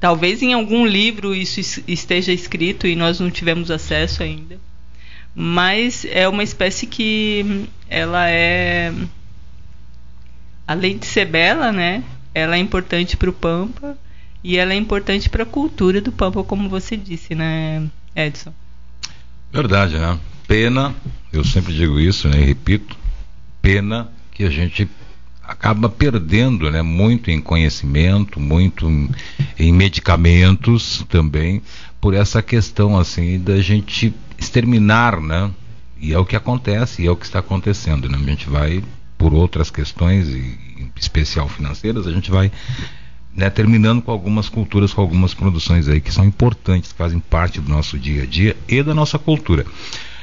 Talvez 0.00 0.42
em 0.42 0.54
algum 0.54 0.86
livro 0.86 1.34
isso 1.34 1.60
esteja 1.86 2.32
escrito 2.32 2.86
e 2.86 2.96
nós 2.96 3.20
não 3.20 3.30
tivemos 3.30 3.70
acesso 3.70 4.22
ainda. 4.22 4.58
Mas 5.34 6.06
é 6.06 6.26
uma 6.26 6.42
espécie 6.42 6.86
que 6.86 7.68
ela 7.88 8.28
é 8.28 8.92
além 10.70 10.96
de 10.96 11.04
ser 11.04 11.24
bela, 11.24 11.72
né? 11.72 12.04
Ela 12.32 12.54
é 12.54 12.58
importante 12.60 13.16
para 13.16 13.28
o 13.28 13.32
Pampa 13.32 13.98
e 14.42 14.56
ela 14.56 14.72
é 14.72 14.76
importante 14.76 15.28
para 15.28 15.42
a 15.42 15.46
cultura 15.46 16.00
do 16.00 16.12
Pampa, 16.12 16.44
como 16.44 16.68
você 16.68 16.96
disse, 16.96 17.34
né, 17.34 17.88
Edson? 18.14 18.52
Verdade, 19.52 19.98
né? 19.98 20.16
Pena, 20.46 20.94
eu 21.32 21.44
sempre 21.44 21.74
digo 21.74 21.98
isso, 21.98 22.28
né? 22.28 22.40
E 22.40 22.44
repito, 22.44 22.96
pena 23.60 24.12
que 24.30 24.44
a 24.44 24.48
gente 24.48 24.88
acaba 25.42 25.88
perdendo 25.88 26.70
né, 26.70 26.82
muito 26.82 27.32
em 27.32 27.40
conhecimento, 27.40 28.38
muito 28.38 28.88
em, 28.88 29.10
em, 29.58 29.72
medicamentos 29.72 31.04
também, 31.08 31.60
por 32.00 32.14
essa 32.14 32.40
questão 32.40 32.96
assim 32.96 33.40
da 33.40 33.60
gente 33.60 34.14
exterminar, 34.38 35.20
né? 35.20 35.50
E 36.00 36.12
é 36.12 36.18
o 36.18 36.24
que 36.24 36.36
acontece, 36.36 37.02
e 37.02 37.08
é 37.08 37.10
o 37.10 37.16
que 37.16 37.26
está 37.26 37.40
acontecendo, 37.40 38.08
né? 38.08 38.16
A 38.16 38.30
gente 38.30 38.48
vai 38.48 38.84
por 39.20 39.34
outras 39.34 39.70
questões, 39.70 40.30
e, 40.30 40.38
em 40.78 40.90
especial 40.96 41.46
financeiras, 41.46 42.06
a 42.06 42.10
gente 42.10 42.30
vai 42.30 42.50
né, 43.36 43.50
terminando 43.50 44.00
com 44.00 44.10
algumas 44.10 44.48
culturas, 44.48 44.94
com 44.94 45.02
algumas 45.02 45.34
produções 45.34 45.88
aí 45.88 46.00
que 46.00 46.10
são 46.10 46.24
importantes, 46.24 46.90
que 46.90 46.96
fazem 46.96 47.20
parte 47.20 47.60
do 47.60 47.68
nosso 47.68 47.98
dia 47.98 48.22
a 48.22 48.26
dia 48.26 48.56
e 48.66 48.82
da 48.82 48.94
nossa 48.94 49.18
cultura. 49.18 49.66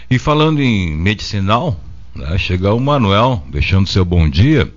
E 0.10 0.18
falando 0.18 0.64
em 0.64 0.98
medicinal, 0.98 1.80
né, 2.16 2.36
chega 2.40 2.74
o 2.74 2.80
Manuel, 2.80 3.44
deixando 3.52 3.88
seu 3.88 4.04
bom 4.04 4.28
dia, 4.28 4.74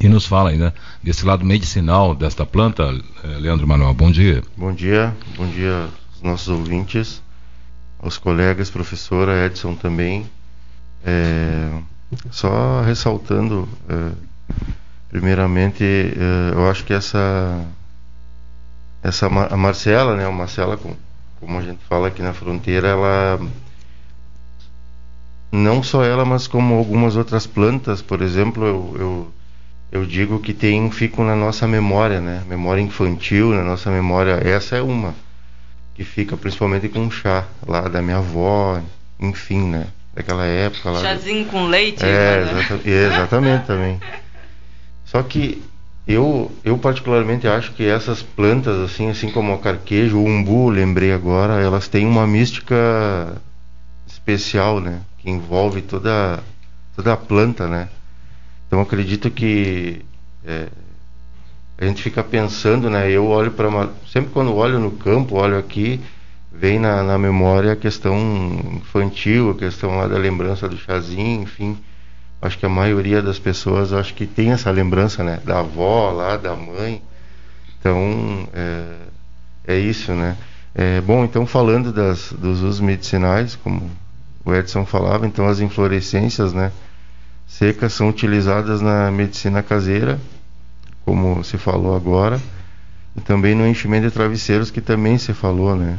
e 0.00 0.08
nos 0.08 0.26
fala 0.26 0.50
aí, 0.50 0.58
né, 0.58 0.72
desse 1.00 1.24
lado 1.24 1.44
medicinal 1.44 2.16
desta 2.16 2.44
planta, 2.44 2.92
eh, 3.22 3.38
Leandro 3.38 3.68
Manuel, 3.68 3.94
bom 3.94 4.10
dia. 4.10 4.42
Bom 4.56 4.72
dia, 4.72 5.16
bom 5.36 5.46
dia 5.46 5.88
aos 6.14 6.22
nossos 6.22 6.48
ouvintes, 6.48 7.22
aos 8.00 8.18
colegas, 8.18 8.68
professora 8.68 9.46
Edson 9.46 9.76
também. 9.76 10.26
É, 11.04 11.70
só 12.30 12.82
ressaltando, 12.82 13.68
é, 13.88 14.10
primeiramente, 15.08 15.84
é, 15.84 16.54
eu 16.54 16.70
acho 16.70 16.84
que 16.84 16.92
essa 16.92 17.64
essa 19.02 19.26
a 19.26 19.56
Marcela, 19.56 20.16
né, 20.16 20.26
a 20.26 20.30
Marcela, 20.30 20.78
como 21.40 21.58
a 21.58 21.62
gente 21.62 21.84
fala 21.84 22.08
aqui 22.08 22.20
na 22.22 22.32
fronteira, 22.32 22.88
ela 22.88 23.40
não 25.50 25.82
só 25.82 26.04
ela, 26.04 26.24
mas 26.24 26.46
como 26.46 26.74
algumas 26.74 27.16
outras 27.16 27.46
plantas, 27.46 28.02
por 28.02 28.20
exemplo, 28.22 28.66
eu, 28.66 28.96
eu, 28.98 29.32
eu 29.92 30.06
digo 30.06 30.40
que 30.40 30.52
tem 30.52 30.90
ficam 30.90 31.24
na 31.24 31.34
nossa 31.34 31.66
memória, 31.66 32.20
né? 32.20 32.44
Memória 32.46 32.82
infantil, 32.82 33.54
na 33.54 33.62
nossa 33.62 33.90
memória. 33.90 34.32
Essa 34.32 34.76
é 34.76 34.82
uma 34.82 35.14
que 35.94 36.04
fica 36.04 36.36
principalmente 36.36 36.88
com 36.88 37.10
chá 37.10 37.46
lá 37.66 37.88
da 37.88 38.02
minha 38.02 38.18
avó, 38.18 38.80
enfim, 39.18 39.68
né? 39.68 39.86
Daquela 40.18 40.44
época 40.46 40.90
lá. 40.90 41.00
Chazinho 41.00 41.44
com 41.44 41.68
leite. 41.68 42.04
É, 42.04 42.44
né? 42.44 42.50
exatamente, 42.50 42.90
exatamente 42.90 43.66
também. 43.66 44.00
Só 45.04 45.22
que 45.22 45.62
eu, 46.08 46.50
eu 46.64 46.76
particularmente 46.76 47.46
acho 47.46 47.72
que 47.72 47.84
essas 47.84 48.20
plantas, 48.20 48.80
assim, 48.80 49.08
assim 49.08 49.30
como 49.30 49.54
o 49.54 49.58
carquejo, 49.58 50.18
o 50.18 50.24
umbu, 50.26 50.70
lembrei 50.70 51.12
agora, 51.12 51.62
elas 51.62 51.86
têm 51.86 52.04
uma 52.04 52.26
mística 52.26 53.40
especial, 54.08 54.80
né? 54.80 55.02
Que 55.18 55.30
envolve 55.30 55.82
toda, 55.82 56.42
toda 56.96 57.12
a 57.12 57.16
planta, 57.16 57.68
né? 57.68 57.88
Então 58.66 58.80
acredito 58.80 59.30
que 59.30 60.04
é, 60.44 60.66
a 61.78 61.84
gente 61.84 62.02
fica 62.02 62.24
pensando, 62.24 62.90
né? 62.90 63.08
Eu 63.08 63.28
olho 63.28 63.52
para 63.52 63.88
sempre 64.12 64.32
quando 64.32 64.52
olho 64.52 64.80
no 64.80 64.90
campo, 64.90 65.36
olho 65.36 65.56
aqui, 65.56 66.00
vem 66.52 66.78
na, 66.78 67.02
na 67.02 67.18
memória 67.18 67.72
a 67.72 67.76
questão 67.76 68.16
infantil, 68.74 69.50
a 69.50 69.54
questão 69.54 69.96
lá 69.96 70.06
da 70.06 70.18
lembrança 70.18 70.68
do 70.68 70.76
chazinho, 70.76 71.42
enfim. 71.42 71.78
Acho 72.40 72.58
que 72.58 72.66
a 72.66 72.68
maioria 72.68 73.20
das 73.20 73.38
pessoas 73.38 73.92
acho 73.92 74.14
que 74.14 74.26
tem 74.26 74.52
essa 74.52 74.70
lembrança, 74.70 75.24
né? 75.24 75.40
Da 75.44 75.60
avó 75.60 76.10
lá, 76.10 76.36
da 76.36 76.54
mãe. 76.54 77.02
Então 77.78 78.48
é, 78.54 79.74
é 79.74 79.78
isso, 79.78 80.12
né? 80.12 80.36
É, 80.74 81.00
bom, 81.00 81.24
então 81.24 81.44
falando 81.44 81.92
das, 81.92 82.32
dos 82.32 82.62
usos 82.62 82.80
medicinais, 82.80 83.56
como 83.56 83.90
o 84.44 84.54
Edson 84.54 84.86
falava, 84.86 85.26
então 85.26 85.48
as 85.48 85.60
inflorescências, 85.60 86.52
né, 86.52 86.70
secas 87.46 87.92
são 87.92 88.08
utilizadas 88.08 88.80
na 88.80 89.10
medicina 89.10 89.62
caseira, 89.62 90.18
como 91.04 91.42
se 91.42 91.58
falou 91.58 91.96
agora, 91.96 92.40
e 93.16 93.20
também 93.20 93.54
no 93.54 93.66
enchimento 93.66 94.06
de 94.06 94.12
travesseiros, 94.12 94.70
que 94.70 94.80
também 94.80 95.18
se 95.18 95.34
falou, 95.34 95.74
né. 95.74 95.98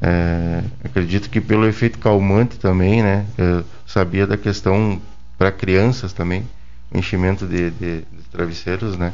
É, 0.00 0.62
acredito 0.84 1.28
que 1.28 1.40
pelo 1.40 1.66
efeito 1.66 1.98
calmante 1.98 2.58
também, 2.58 3.02
né, 3.02 3.26
eu 3.36 3.64
sabia 3.86 4.26
da 4.26 4.36
questão 4.36 5.00
para 5.36 5.50
crianças 5.50 6.12
também, 6.12 6.46
enchimento 6.94 7.46
de, 7.46 7.70
de, 7.70 8.00
de 8.02 8.22
travesseiros, 8.30 8.96
né, 8.96 9.12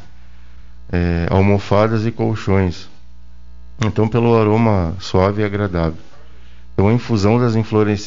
é, 0.92 1.26
almofadas 1.30 2.04
e 2.06 2.10
colchões. 2.10 2.88
Então, 3.84 4.06
pelo 4.06 4.38
aroma 4.38 4.94
suave 5.00 5.42
e 5.42 5.44
agradável. 5.44 5.98
Então, 6.72 6.88
a 6.88 6.92
infusão 6.92 7.38
das, 7.38 7.54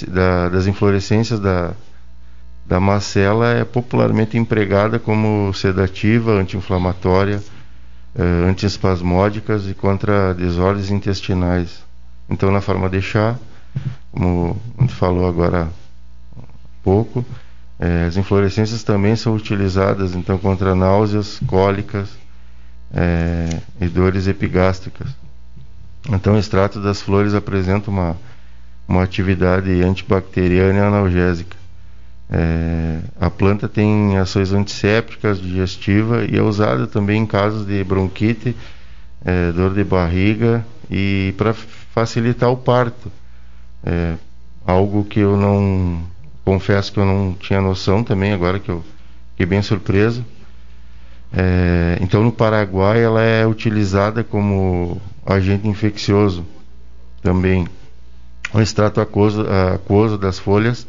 da, 0.03 0.49
das 0.49 0.67
inflorescências 0.67 1.39
da, 1.39 1.73
da 2.65 2.79
macela 2.79 3.53
é 3.53 3.63
popularmente 3.63 4.37
empregada 4.37 4.99
como 4.99 5.53
sedativa, 5.53 6.33
anti-inflamatória, 6.33 7.41
eh, 8.15 8.49
antiespasmódicas 8.49 9.69
e 9.69 9.73
contra 9.73 10.33
desordens 10.33 10.91
intestinais. 10.91 11.86
Então, 12.29 12.51
na 12.51 12.61
forma 12.61 12.89
de 12.89 13.01
chá, 13.01 13.35
como 14.11 14.59
a 14.77 14.81
gente 14.81 14.93
falou 14.93 15.27
agora 15.27 15.63
há 15.63 16.41
pouco, 16.83 17.25
eh, 17.79 18.05
as 18.07 18.17
inflorescências 18.17 18.83
também 18.83 19.15
são 19.15 19.35
utilizadas 19.35 20.15
então 20.15 20.37
contra 20.37 20.75
náuseas, 20.75 21.39
cólicas 21.47 22.09
eh, 22.93 23.61
e 23.79 23.87
dores 23.87 24.27
epigástricas. 24.27 25.09
Então, 26.09 26.35
o 26.35 26.39
extrato 26.39 26.81
das 26.81 27.01
flores 27.01 27.33
apresenta 27.33 27.89
uma 27.89 28.15
uma 28.87 29.03
atividade 29.03 29.69
antibacteriana 29.83 30.79
e 30.79 30.81
analgésica. 30.81 31.57
É, 32.29 32.99
a 33.19 33.29
planta 33.29 33.67
tem 33.67 34.17
ações 34.17 34.53
antissépticas, 34.53 35.41
digestiva 35.41 36.25
e 36.25 36.37
é 36.37 36.41
usada 36.41 36.87
também 36.87 37.21
em 37.21 37.25
casos 37.25 37.65
de 37.65 37.83
bronquite, 37.83 38.55
é, 39.25 39.51
dor 39.51 39.73
de 39.73 39.83
barriga 39.83 40.65
e 40.89 41.33
para 41.37 41.53
facilitar 41.97 42.51
o 42.51 42.57
parto. 42.57 43.11
É, 43.83 44.13
algo 44.63 45.03
que 45.03 45.19
eu 45.19 45.35
não 45.35 46.03
confesso 46.45 46.91
que 46.91 46.99
eu 46.99 47.05
não 47.05 47.33
tinha 47.33 47.59
noção 47.59 48.03
também 48.03 48.33
agora 48.33 48.59
que 48.59 48.69
eu 48.69 48.83
fiquei 49.31 49.47
bem 49.47 49.63
surpreso. 49.63 50.23
É, 51.33 51.97
então 51.99 52.23
no 52.23 52.31
Paraguai 52.31 53.01
ela 53.03 53.23
é 53.23 53.47
utilizada 53.47 54.23
como 54.23 55.01
agente 55.25 55.67
infeccioso 55.67 56.45
também 57.21 57.67
o 58.53 58.61
extrato 58.61 59.01
aquoso, 59.01 59.45
aquoso 59.73 60.17
das 60.17 60.39
folhas 60.39 60.87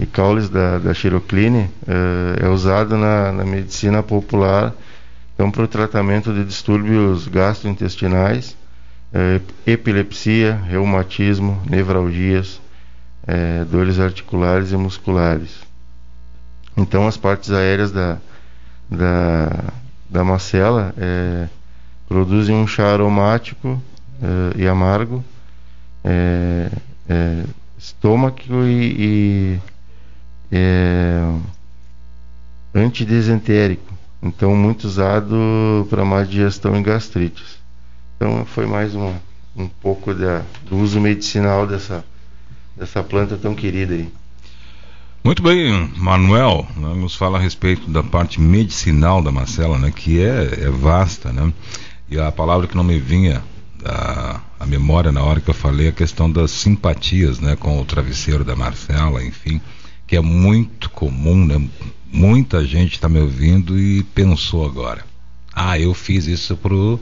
e 0.00 0.06
caules 0.06 0.48
da, 0.48 0.78
da 0.78 0.94
xirocline 0.94 1.68
é, 1.86 2.46
é 2.46 2.48
usado 2.48 2.96
na, 2.96 3.30
na, 3.30 3.44
medicina 3.44 4.02
popular 4.02 4.72
então 5.34 5.50
para 5.50 5.64
o 5.64 5.68
tratamento 5.68 6.32
de 6.32 6.44
distúrbios 6.44 7.28
gastrointestinais, 7.28 8.56
é, 9.12 9.40
epilepsia, 9.66 10.54
reumatismo, 10.54 11.60
nevralgias, 11.68 12.60
é, 13.26 13.64
dores 13.64 13.98
articulares 13.98 14.72
e 14.72 14.76
musculares. 14.76 15.60
Então 16.76 17.06
as 17.06 17.16
partes 17.16 17.50
aéreas 17.50 17.90
da, 17.90 18.18
da, 18.90 19.64
da 20.08 20.24
macela 20.24 20.94
é, 20.96 21.48
produzem 22.08 22.54
um 22.54 22.66
chá 22.66 22.92
aromático 22.92 23.80
e 24.56 24.66
amargo 24.66 25.24
estômago 27.78 28.64
e, 28.64 29.60
e. 29.60 29.60
Então, 34.22 34.56
muito 34.56 34.84
usado 34.84 35.86
para 35.88 36.04
má 36.04 36.22
digestão 36.24 36.76
e 36.76 36.82
gastrites. 36.82 37.57
Então, 38.18 38.44
foi 38.44 38.66
mais 38.66 38.96
uma, 38.96 39.14
um 39.56 39.68
pouco 39.68 40.12
da, 40.12 40.42
do 40.68 40.76
uso 40.78 41.00
medicinal 41.00 41.68
dessa, 41.68 42.04
dessa 42.76 43.00
planta 43.00 43.36
tão 43.36 43.54
querida 43.54 43.94
aí. 43.94 44.12
Muito 45.22 45.40
bem, 45.40 45.88
Manuel, 45.96 46.66
né, 46.76 46.94
nos 46.94 47.14
fala 47.14 47.38
a 47.38 47.40
respeito 47.40 47.88
da 47.88 48.02
parte 48.02 48.40
medicinal 48.40 49.22
da 49.22 49.30
macela, 49.30 49.78
né, 49.78 49.92
que 49.94 50.20
é, 50.20 50.64
é 50.64 50.68
vasta, 50.70 51.32
né? 51.32 51.52
E 52.10 52.18
a 52.18 52.32
palavra 52.32 52.66
que 52.66 52.76
não 52.76 52.82
me 52.82 52.98
vinha 52.98 53.40
a 54.58 54.66
memória 54.66 55.12
na 55.12 55.22
hora 55.22 55.40
que 55.40 55.48
eu 55.48 55.54
falei 55.54 55.88
a 55.88 55.92
questão 55.92 56.30
das 56.30 56.50
simpatias 56.50 57.38
né, 57.38 57.54
com 57.54 57.80
o 57.80 57.84
travesseiro 57.84 58.44
da 58.44 58.56
Marcela, 58.56 59.22
enfim, 59.22 59.60
que 60.06 60.16
é 60.16 60.20
muito 60.20 60.90
comum, 60.90 61.46
né? 61.46 61.68
Muita 62.10 62.64
gente 62.64 62.94
está 62.94 63.08
me 63.08 63.20
ouvindo 63.20 63.78
e 63.78 64.02
pensou 64.02 64.64
agora. 64.64 65.04
Ah, 65.54 65.78
eu 65.78 65.92
fiz 65.94 66.26
isso 66.26 66.56
pro 66.56 66.98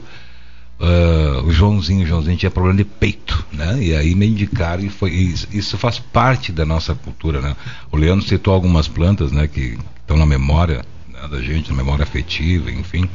uh, 0.79 1.45
o 1.45 1.51
Joãozinho. 1.51 2.03
O 2.03 2.07
Joãozinho 2.07 2.37
tinha 2.37 2.51
problema 2.51 2.77
de 2.77 2.85
peito, 2.85 3.45
né? 3.51 3.77
E 3.81 3.95
aí 3.95 4.15
me 4.15 4.27
indicaram 4.27 4.83
e 4.83 4.89
foi 4.89 5.11
isso, 5.11 5.77
faz 5.77 5.99
parte 5.99 6.51
da 6.51 6.65
nossa 6.65 6.95
cultura, 6.95 7.41
né? 7.41 7.55
O 7.91 7.97
Leandro 7.97 8.27
citou 8.27 8.53
algumas 8.53 8.87
plantas, 8.87 9.31
né? 9.31 9.47
Que 9.47 9.77
estão 10.01 10.17
na 10.17 10.25
memória 10.25 10.85
né, 11.07 11.27
da 11.29 11.41
gente, 11.41 11.69
na 11.69 11.77
memória 11.77 12.03
afetiva, 12.03 12.71
enfim 12.71 13.09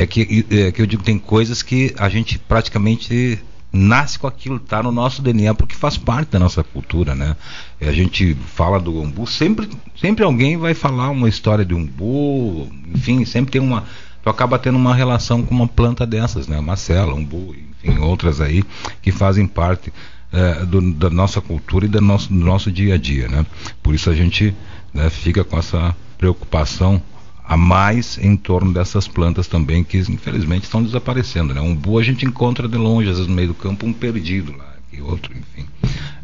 é 0.00 0.06
que, 0.06 0.46
é 0.50 0.70
que 0.70 0.80
eu 0.80 0.86
digo 0.86 1.02
tem 1.02 1.18
coisas 1.18 1.62
que 1.62 1.94
a 1.98 2.08
gente 2.08 2.38
praticamente 2.38 3.38
nasce 3.70 4.18
com 4.18 4.26
aquilo, 4.26 4.56
está 4.56 4.82
no 4.82 4.90
nosso 4.90 5.20
DNA, 5.20 5.54
porque 5.54 5.74
faz 5.74 5.98
parte 5.98 6.30
da 6.30 6.38
nossa 6.38 6.64
cultura, 6.64 7.14
né? 7.14 7.36
A 7.80 7.92
gente 7.92 8.34
fala 8.34 8.80
do 8.80 8.98
umbu, 8.98 9.26
sempre, 9.26 9.68
sempre 10.00 10.24
alguém 10.24 10.56
vai 10.56 10.72
falar 10.72 11.10
uma 11.10 11.28
história 11.28 11.64
de 11.64 11.74
umbu, 11.74 12.70
enfim, 12.94 13.24
sempre 13.24 13.52
tem 13.52 13.60
uma. 13.60 13.84
Tu 14.28 14.30
acaba 14.30 14.58
tendo 14.58 14.76
uma 14.76 14.94
relação 14.94 15.42
com 15.42 15.54
uma 15.54 15.66
planta 15.66 16.06
dessas, 16.06 16.46
né? 16.46 16.60
Macela, 16.60 17.14
umbu, 17.14 17.56
enfim, 17.82 17.98
outras 17.98 18.42
aí 18.42 18.62
que 19.00 19.10
fazem 19.10 19.46
parte 19.46 19.90
é, 20.30 20.66
do, 20.66 20.92
da 20.92 21.08
nossa 21.08 21.40
cultura 21.40 21.86
e 21.86 21.88
do 21.88 21.98
nosso, 22.02 22.28
do 22.28 22.34
nosso 22.38 22.70
dia 22.70 22.96
a 22.96 22.98
dia, 22.98 23.26
né? 23.26 23.46
Por 23.82 23.94
isso 23.94 24.10
a 24.10 24.14
gente 24.14 24.54
né, 24.92 25.08
fica 25.08 25.42
com 25.42 25.58
essa 25.58 25.96
preocupação 26.18 27.00
a 27.42 27.56
mais 27.56 28.18
em 28.18 28.36
torno 28.36 28.70
dessas 28.70 29.08
plantas 29.08 29.46
também 29.46 29.82
que 29.82 29.96
infelizmente 29.96 30.64
estão 30.64 30.82
desaparecendo. 30.82 31.54
Né? 31.54 31.62
Um 31.62 31.74
boi 31.74 32.02
a 32.02 32.04
gente 32.04 32.26
encontra 32.26 32.68
de 32.68 32.76
longe, 32.76 33.08
às 33.08 33.16
vezes 33.16 33.30
no 33.30 33.34
meio 33.34 33.48
do 33.48 33.54
campo, 33.54 33.86
um 33.86 33.94
perdido 33.94 34.54
lá, 34.54 34.74
e 34.92 35.00
outro, 35.00 35.32
enfim. 35.34 35.66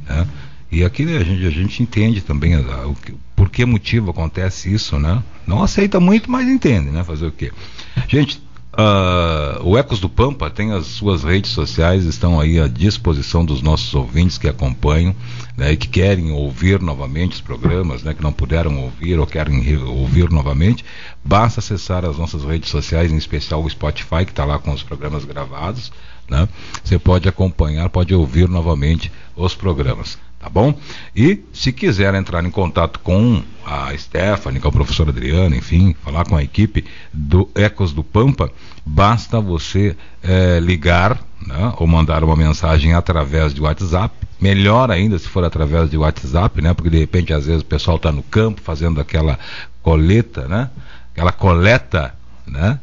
Né? 0.06 0.28
E 0.70 0.84
aqui 0.84 1.04
a 1.04 1.24
gente, 1.24 1.46
a 1.46 1.50
gente 1.50 1.82
entende 1.82 2.20
também 2.20 2.54
a, 2.54 2.58
a, 2.58 2.86
o 2.86 2.94
que, 3.54 3.64
motivo 3.64 4.10
acontece 4.10 4.72
isso, 4.72 4.98
né? 4.98 5.22
Não 5.46 5.62
aceita 5.62 6.00
muito, 6.00 6.30
mas 6.30 6.48
entende, 6.48 6.90
né? 6.90 7.04
Fazer 7.04 7.26
o 7.26 7.32
quê? 7.32 7.52
Gente, 8.08 8.42
Uh, 8.76 9.62
o 9.62 9.78
Ecos 9.78 10.00
do 10.00 10.08
Pampa 10.08 10.50
tem 10.50 10.72
as 10.72 10.86
suas 10.86 11.22
redes 11.22 11.52
sociais, 11.52 12.04
estão 12.06 12.40
aí 12.40 12.58
à 12.58 12.66
disposição 12.66 13.44
dos 13.44 13.62
nossos 13.62 13.94
ouvintes 13.94 14.36
que 14.36 14.48
acompanham 14.48 15.14
né, 15.56 15.70
e 15.70 15.76
que 15.76 15.86
querem 15.86 16.32
ouvir 16.32 16.82
novamente 16.82 17.34
os 17.34 17.40
programas, 17.40 18.02
né, 18.02 18.14
que 18.14 18.22
não 18.22 18.32
puderam 18.32 18.76
ouvir 18.82 19.16
ou 19.20 19.28
querem 19.28 19.76
ouvir 19.86 20.28
novamente. 20.28 20.84
Basta 21.24 21.60
acessar 21.60 22.04
as 22.04 22.18
nossas 22.18 22.42
redes 22.42 22.68
sociais, 22.68 23.12
em 23.12 23.16
especial 23.16 23.62
o 23.62 23.70
Spotify, 23.70 24.24
que 24.24 24.32
está 24.32 24.44
lá 24.44 24.58
com 24.58 24.72
os 24.72 24.82
programas 24.82 25.24
gravados. 25.24 25.92
Né? 26.28 26.48
Você 26.82 26.98
pode 26.98 27.28
acompanhar, 27.28 27.88
pode 27.90 28.12
ouvir 28.12 28.48
novamente 28.48 29.12
os 29.36 29.54
programas 29.54 30.18
tá 30.44 30.50
bom? 30.50 30.74
E 31.16 31.42
se 31.54 31.72
quiser 31.72 32.14
entrar 32.14 32.44
em 32.44 32.50
contato 32.50 33.00
com 33.00 33.42
a 33.64 33.96
Stephanie, 33.96 34.60
com 34.60 34.68
a 34.68 34.72
professora 34.72 35.08
Adriana, 35.08 35.56
enfim, 35.56 35.96
falar 36.04 36.26
com 36.26 36.36
a 36.36 36.42
equipe 36.42 36.84
do 37.10 37.48
Ecos 37.54 37.94
do 37.94 38.04
Pampa, 38.04 38.52
basta 38.84 39.40
você 39.40 39.96
é, 40.22 40.60
ligar 40.60 41.18
né, 41.46 41.72
ou 41.78 41.86
mandar 41.86 42.22
uma 42.22 42.36
mensagem 42.36 42.92
através 42.92 43.54
de 43.54 43.62
WhatsApp. 43.62 44.14
Melhor 44.38 44.90
ainda 44.90 45.18
se 45.18 45.26
for 45.26 45.44
através 45.44 45.88
de 45.88 45.96
WhatsApp, 45.96 46.60
né? 46.60 46.74
Porque 46.74 46.90
de 46.90 46.98
repente 46.98 47.32
às 47.32 47.46
vezes 47.46 47.62
o 47.62 47.66
pessoal 47.66 47.96
está 47.96 48.12
no 48.12 48.22
campo 48.22 48.60
fazendo 48.60 49.00
aquela 49.00 49.38
coleta, 49.82 50.46
né? 50.46 50.68
Aquela 51.14 51.32
coleta, 51.32 52.14
né? 52.46 52.78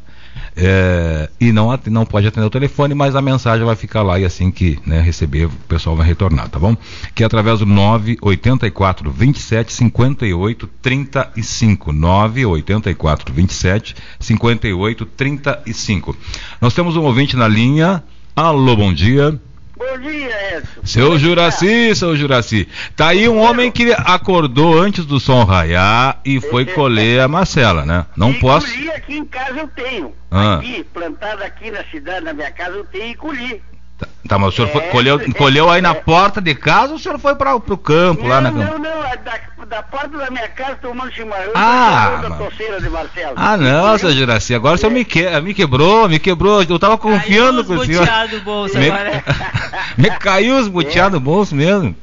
É, 0.54 1.30
e 1.40 1.50
não, 1.50 1.68
não 1.86 2.04
pode 2.04 2.26
atender 2.26 2.46
o 2.46 2.50
telefone, 2.50 2.94
mas 2.94 3.16
a 3.16 3.22
mensagem 3.22 3.64
vai 3.64 3.74
ficar 3.74 4.02
lá 4.02 4.18
e 4.18 4.24
assim 4.24 4.50
que 4.50 4.78
né, 4.84 5.00
receber, 5.00 5.46
o 5.46 5.50
pessoal 5.68 5.96
vai 5.96 6.06
retornar, 6.06 6.48
tá 6.48 6.58
bom? 6.58 6.76
Que 7.14 7.22
é 7.22 7.26
através 7.26 7.60
do 7.60 7.66
984 7.66 9.10
27 9.10 9.72
58 9.72 10.66
35. 10.80 11.92
984 11.92 13.34
27 13.34 13.96
58 14.20 15.06
35. 15.06 16.16
Nós 16.60 16.74
temos 16.74 16.96
um 16.96 17.02
ouvinte 17.02 17.36
na 17.36 17.48
linha. 17.48 18.02
Alô, 18.36 18.76
bom 18.76 18.92
dia. 18.92 19.38
Bom 19.82 19.98
dia, 19.98 20.56
Edson. 20.58 20.80
Seu 20.84 21.18
Juraci, 21.18 21.94
seu 21.96 22.16
Juraci. 22.16 22.68
Tá 22.94 23.08
aí 23.08 23.28
um 23.28 23.38
homem 23.38 23.70
que 23.70 23.92
acordou 23.92 24.78
antes 24.78 25.04
do 25.04 25.18
som 25.18 25.42
raiar 25.42 26.20
e 26.24 26.40
foi 26.40 26.64
colher 26.64 27.20
a 27.20 27.26
Marcela, 27.26 27.84
né? 27.84 28.06
Não 28.16 28.30
e 28.30 28.38
posso. 28.38 28.68
colhi 28.68 28.90
aqui 28.92 29.16
em 29.16 29.24
casa 29.24 29.58
eu 29.58 29.68
tenho. 29.68 30.12
Ah. 30.30 30.54
Aqui, 30.54 30.84
plantado 30.94 31.42
aqui 31.42 31.70
na 31.72 31.82
cidade, 31.84 32.24
na 32.24 32.32
minha 32.32 32.50
casa 32.52 32.76
eu 32.76 32.84
tenho 32.84 33.10
e 33.10 33.14
colhi. 33.16 33.60
Tá, 34.02 34.08
tá, 34.28 34.38
mas 34.38 34.48
o 34.48 34.56
senhor 34.56 34.68
foi, 34.68 34.82
É, 34.82 34.88
colheu, 34.88 35.20
é, 35.20 35.32
colheu 35.32 35.70
aí 35.70 35.80
na 35.80 35.90
é. 35.90 35.94
porta 35.94 36.40
de 36.40 36.54
casa 36.54 36.88
ou 36.90 36.96
o 36.96 36.98
senhor 36.98 37.18
foi 37.18 37.34
para 37.36 37.54
o 37.54 37.60
campo 37.78 38.26
lá 38.26 38.40
não, 38.40 38.50
na 38.52 38.64
não, 38.66 38.78
não, 38.78 39.04
é 39.04 39.16
da, 39.16 39.38
da 39.66 39.82
porta 39.82 40.16
da 40.18 40.30
minha 40.30 40.48
casa 40.48 40.76
tomando 40.82 41.12
chimarrão 41.12 41.52
Ah, 41.54 42.18
da 42.22 42.28
mas- 42.30 42.38
toceira 42.38 42.80
de 42.80 42.88
Marcelo. 42.90 43.32
Ah, 43.36 43.56
não, 43.56 43.96
seu 43.98 44.12
Juraci, 44.12 44.54
agora 44.54 44.74
o 44.74 44.78
senhor 44.78 44.92
me, 44.92 45.04
que, 45.04 45.28
me 45.40 45.54
quebrou, 45.54 46.08
me 46.08 46.18
quebrou. 46.18 46.62
Eu 46.62 46.78
tava 46.78 46.98
confiando 46.98 47.64
com 47.64 47.68
Caiu 47.76 47.78
o 47.78 47.80
os 47.82 47.86
senhor. 47.86 48.00
boteados 48.00 48.30
do 48.32 48.40
bolso 48.44 48.78
Me, 48.78 48.90
agora. 48.90 49.24
me 49.96 50.10
caiu 50.10 50.56
os 50.56 50.68
boteados 50.68 51.12
no 51.14 51.20
bolso 51.20 51.54
mesmo. 51.54 51.94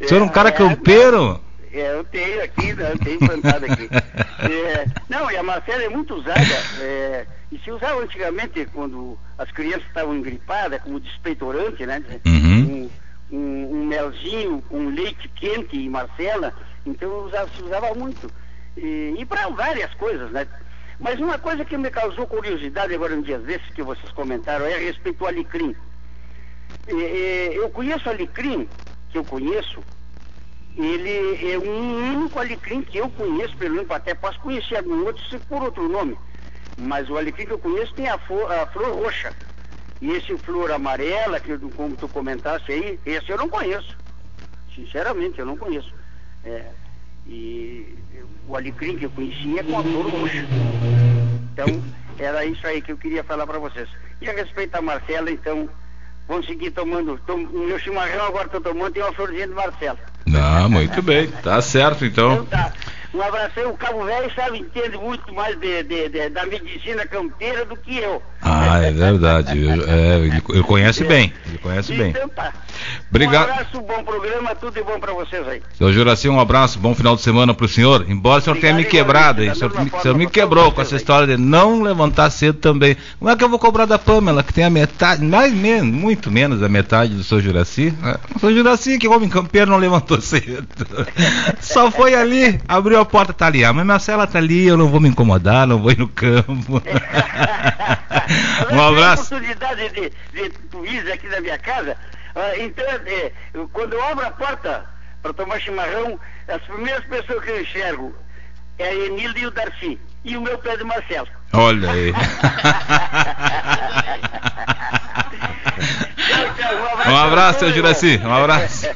O 0.00 0.08
senhor 0.08 0.20
é 0.20 0.24
um 0.24 0.28
cara 0.28 0.48
É, 0.48 0.52
campeiro. 0.52 1.40
É, 1.74 1.92
eu 1.92 2.04
tenho 2.04 2.42
aqui, 2.42 2.72
né, 2.72 2.92
eu 2.92 2.98
tenho 2.98 3.18
plantado 3.18 3.66
aqui. 3.66 3.90
É, 4.46 4.86
não, 5.08 5.30
e 5.30 5.36
a 5.38 5.42
Marcela 5.42 5.84
é 5.84 5.88
muito 5.88 6.14
usada. 6.14 6.54
é, 6.78 7.26
e 7.50 7.58
se 7.60 7.70
usava 7.70 8.02
antigamente 8.02 8.66
quando 8.66 9.18
as 9.38 9.50
crianças 9.50 9.86
estavam 9.86 10.14
engripadas, 10.14 10.82
como 10.82 11.00
despeitorante, 11.00 11.86
né? 11.86 12.02
Uhum. 12.26 12.90
Um, 13.32 13.36
um- 13.38 13.72
um 13.80 13.86
melzinho 13.86 14.60
com 14.68 14.88
leite 14.90 15.28
quente 15.30 15.76
e 15.78 15.88
Marcela. 15.88 16.52
Então 16.84 17.24
usava, 17.24 17.48
se 17.54 17.62
usava 17.62 17.94
muito. 17.94 18.30
E, 18.76 19.14
e 19.18 19.24
para 19.24 19.48
várias 19.48 19.94
coisas, 19.94 20.30
né? 20.30 20.46
Mas 21.00 21.18
uma 21.18 21.38
coisa 21.38 21.64
que 21.64 21.76
me 21.78 21.90
causou 21.90 22.26
curiosidade 22.26 22.94
agora 22.94 23.14
um 23.14 23.22
dia 23.22 23.38
desses 23.38 23.70
que 23.70 23.82
vocês 23.82 24.12
comentaram 24.12 24.66
é 24.66 24.74
a 24.74 24.78
respeito 24.78 25.20
do 25.20 25.26
alecrim. 25.26 25.74
É, 26.86 26.92
é, 26.92 27.58
eu 27.58 27.70
conheço 27.70 28.10
alecrim, 28.10 28.68
que 29.10 29.16
eu 29.16 29.24
conheço, 29.24 29.82
ele 30.76 31.52
é 31.52 31.58
um 31.58 32.18
único 32.18 32.38
alecrim 32.38 32.82
que 32.82 32.98
eu 32.98 33.08
conheço, 33.10 33.56
pelo 33.56 33.74
menos 33.76 33.90
até 33.90 34.14
posso 34.14 34.38
conhecer 34.40 34.76
algum 34.76 35.04
outro 35.04 35.22
se 35.28 35.38
por 35.38 35.62
outro 35.62 35.88
nome. 35.88 36.16
Mas 36.76 37.08
o 37.08 37.16
alecrim 37.16 37.46
que 37.46 37.52
eu 37.52 37.58
conheço 37.58 37.94
tem 37.94 38.08
a, 38.08 38.18
fo- 38.18 38.46
a 38.48 38.66
flor 38.66 38.92
roxa. 38.94 39.32
E 40.00 40.10
esse 40.10 40.36
flor 40.38 40.70
amarela, 40.72 41.38
que 41.40 41.56
como 41.58 41.96
tu 41.96 42.08
comentaste 42.08 42.72
aí, 42.72 42.98
esse 43.06 43.30
eu 43.30 43.38
não 43.38 43.48
conheço. 43.48 43.96
Sinceramente, 44.74 45.38
eu 45.38 45.46
não 45.46 45.56
conheço. 45.56 45.92
É, 46.44 46.64
e 47.26 47.96
o 48.48 48.56
alecrim 48.56 48.96
que 48.98 49.06
eu 49.06 49.10
conhecia 49.10 49.60
é 49.60 49.62
com 49.62 49.78
a 49.78 49.82
flor 49.82 50.06
roxa. 50.08 50.44
Então, 51.52 51.66
era 52.18 52.44
isso 52.44 52.66
aí 52.66 52.82
que 52.82 52.90
eu 52.90 52.98
queria 52.98 53.22
falar 53.22 53.46
para 53.46 53.58
vocês. 53.60 53.88
E 54.20 54.28
a 54.28 54.32
respeito 54.32 54.72
da 54.72 54.82
Marcela, 54.82 55.30
então, 55.30 55.68
vamos 56.28 56.46
seguir 56.46 56.70
tomando. 56.70 57.18
Tom, 57.26 57.38
meu 57.38 57.78
chimarrão 57.78 58.26
agora 58.26 58.46
estou 58.46 58.60
tomando, 58.60 58.92
tem 58.92 59.02
uma 59.02 59.12
florzinha 59.12 59.46
de 59.46 59.54
Marcela. 59.54 59.98
Não, 60.26 60.68
muito 60.70 61.02
bem. 61.02 61.28
Tá 61.28 61.60
certo 61.60 62.04
Então 62.04 62.32
então. 62.34 62.46
tá. 62.46 62.72
Um 63.14 63.22
abração, 63.22 63.70
o 63.70 63.76
Cabo 63.76 64.04
Velho 64.04 64.30
sabe, 64.34 64.58
entende 64.58 64.96
muito 64.96 65.32
mais 65.32 65.56
de, 65.60 65.82
de- 65.84 66.08
de- 66.08 66.28
da 66.30 66.44
medicina 66.46 67.06
campeira 67.06 67.64
do 67.64 67.76
que 67.76 67.96
eu. 67.96 68.20
Ah, 68.42 68.78
é 68.82 68.90
verdade. 68.90 69.58
Eu, 69.62 69.70
é, 69.88 70.18
ele, 70.18 70.42
ele 70.50 70.62
conhece 70.64 71.04
bem. 71.04 71.32
Ele 71.46 71.58
conhece 71.58 71.94
bem. 71.94 72.10
Então 72.10 72.28
tá. 72.28 72.52
Obrigado. 73.08 73.48
Um 73.48 73.52
abraço, 73.52 73.80
bom 73.80 74.04
programa, 74.04 74.54
tudo 74.56 74.74
de 74.74 74.82
bom 74.82 74.98
pra 74.98 75.12
vocês 75.12 75.46
aí. 75.48 75.62
Seu 75.78 75.92
Juraci, 75.92 76.28
um 76.28 76.40
abraço, 76.40 76.78
bom 76.78 76.94
final 76.94 77.14
de 77.16 77.22
semana 77.22 77.54
pro 77.54 77.68
senhor. 77.68 78.04
Embora 78.08 78.40
o 78.40 78.42
senhor 78.42 78.56
tenha 78.58 78.74
me 78.74 78.84
quebrado, 78.84 79.42
O 79.42 79.54
senhor, 79.54 79.72
me- 79.80 79.90
senhor 80.02 80.16
me 80.18 80.26
quebrou 80.26 80.72
com 80.72 80.82
essa 80.82 80.96
aí. 80.96 81.00
história 81.00 81.26
de 81.36 81.42
não 81.42 81.82
levantar 81.82 82.28
cedo 82.30 82.58
também. 82.58 82.96
Como 83.18 83.30
é 83.30 83.36
que 83.36 83.44
eu 83.44 83.48
vou 83.48 83.58
cobrar 83.58 83.86
da 83.86 83.98
Pamela, 83.98 84.42
que 84.42 84.52
tem 84.52 84.64
a 84.64 84.70
metade, 84.70 85.24
mais 85.24 85.54
menos, 85.54 85.94
muito 85.94 86.30
menos 86.30 86.58
da 86.60 86.68
metade 86.68 87.14
do 87.14 87.22
seu 87.24 87.40
Juraci? 87.40 87.94
É, 88.04 88.18
O 88.34 88.40
seu 88.40 88.52
Juraci, 88.54 88.98
que 88.98 89.06
homem 89.08 89.28
campeiro, 89.28 89.70
não 89.70 89.78
levantou 89.78 90.20
cedo. 90.24 90.66
Só 91.60 91.90
foi 91.90 92.14
ali, 92.14 92.60
abriu 92.68 93.00
a 93.00 93.03
porta, 93.04 93.32
tá 93.32 93.46
ali. 93.46 93.64
Ah, 93.64 93.72
mas 93.72 93.84
minha 93.84 93.98
cela 93.98 94.26
tá 94.26 94.38
ali, 94.38 94.66
eu 94.66 94.76
não 94.76 94.88
vou 94.88 95.00
me 95.00 95.08
incomodar, 95.08 95.66
não 95.66 95.80
vou 95.80 95.90
ir 95.90 95.98
no 95.98 96.08
campo. 96.08 96.82
um 98.72 98.80
abraço. 98.80 99.34
Eu 99.34 99.38
a 99.38 99.40
oportunidade 99.40 99.88
de, 99.90 100.12
de 100.32 100.50
tu 100.70 100.84
aqui 101.12 101.28
na 101.28 101.40
minha 101.40 101.58
casa. 101.58 101.96
ah, 102.34 102.58
então, 102.58 102.84
é, 102.86 103.32
quando 103.72 103.94
eu 103.94 104.04
abro 104.04 104.26
a 104.26 104.30
porta 104.30 104.84
para 105.22 105.32
tomar 105.32 105.60
chimarrão, 105.60 106.18
as 106.48 106.62
primeiras 106.62 107.04
pessoas 107.04 107.44
que 107.44 107.50
eu 107.50 107.60
enxergo 107.60 108.14
é 108.78 108.88
a 108.88 108.94
Emília 108.94 109.40
e 109.42 109.46
o 109.46 109.50
Darcy. 109.50 109.98
E 110.24 110.36
o 110.36 110.40
meu 110.40 110.58
pé 110.58 110.76
de 110.76 110.84
Marcelo. 110.84 111.28
Olha 111.52 111.90
aí. 111.90 112.12
Um 117.06 117.16
abraço, 117.16 117.58
seu 117.58 117.72
Juraci. 117.72 118.18
Um 118.24 118.32
abraço. 118.32 118.86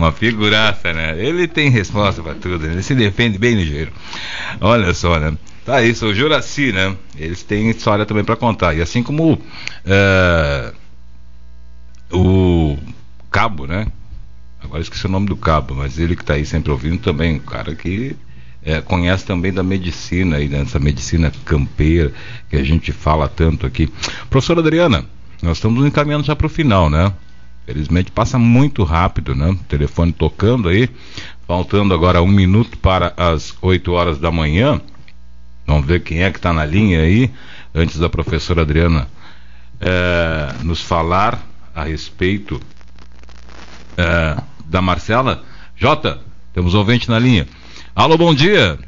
Uma 0.00 0.12
figuraça, 0.12 0.94
né? 0.94 1.14
Ele 1.22 1.46
tem 1.46 1.68
resposta 1.68 2.22
pra 2.22 2.32
tudo, 2.32 2.66
né? 2.66 2.72
ele 2.72 2.82
se 2.82 2.94
defende 2.94 3.36
bem 3.36 3.54
ligeiro. 3.54 3.92
Olha 4.58 4.94
só, 4.94 5.20
né? 5.20 5.36
Tá 5.62 5.82
isso, 5.82 6.06
o 6.06 6.14
Juraci, 6.14 6.72
né? 6.72 6.96
Eles 7.18 7.42
têm 7.42 7.68
história 7.68 8.06
também 8.06 8.24
pra 8.24 8.34
contar. 8.34 8.74
E 8.74 8.80
assim 8.80 9.02
como 9.02 9.38
é, 9.84 10.72
o 12.10 12.78
Cabo, 13.30 13.66
né? 13.66 13.88
Agora 14.64 14.80
esqueci 14.80 15.04
o 15.04 15.10
nome 15.10 15.26
do 15.26 15.36
Cabo, 15.36 15.74
mas 15.74 15.98
ele 15.98 16.16
que 16.16 16.24
tá 16.24 16.32
aí 16.32 16.46
sempre 16.46 16.72
ouvindo 16.72 16.96
também, 16.96 17.34
um 17.34 17.38
cara 17.38 17.74
que 17.74 18.16
é, 18.64 18.80
conhece 18.80 19.26
também 19.26 19.52
da 19.52 19.62
medicina 19.62 20.36
aí, 20.36 20.48
dessa 20.48 20.78
medicina 20.78 21.30
campeira 21.44 22.10
que 22.48 22.56
a 22.56 22.64
gente 22.64 22.90
fala 22.90 23.28
tanto 23.28 23.66
aqui. 23.66 23.92
Professora 24.30 24.60
Adriana, 24.60 25.04
nós 25.42 25.58
estamos 25.58 25.84
encaminhando 25.84 26.24
já 26.24 26.34
para 26.34 26.46
o 26.46 26.50
final, 26.50 26.88
né? 26.88 27.12
Felizmente 27.66 28.10
passa 28.10 28.38
muito 28.38 28.82
rápido, 28.82 29.34
né? 29.34 29.50
O 29.50 29.56
telefone 29.56 30.12
tocando 30.12 30.68
aí, 30.68 30.88
faltando 31.46 31.94
agora 31.94 32.22
um 32.22 32.28
minuto 32.28 32.78
para 32.78 33.12
as 33.16 33.54
8 33.60 33.92
horas 33.92 34.18
da 34.18 34.30
manhã. 34.30 34.80
Vamos 35.66 35.86
ver 35.86 36.02
quem 36.02 36.22
é 36.22 36.30
que 36.30 36.38
está 36.38 36.52
na 36.52 36.64
linha 36.64 37.00
aí, 37.00 37.30
antes 37.74 37.98
da 37.98 38.08
professora 38.08 38.62
Adriana 38.62 39.08
é, 39.80 40.62
nos 40.62 40.82
falar 40.82 41.40
a 41.74 41.84
respeito 41.84 42.60
é, 43.96 44.36
da 44.66 44.82
Marcela. 44.82 45.44
Jota, 45.76 46.20
temos 46.52 46.74
ouvinte 46.74 47.08
na 47.08 47.18
linha. 47.18 47.46
Alô, 47.94 48.16
bom 48.18 48.34
dia. 48.34 48.78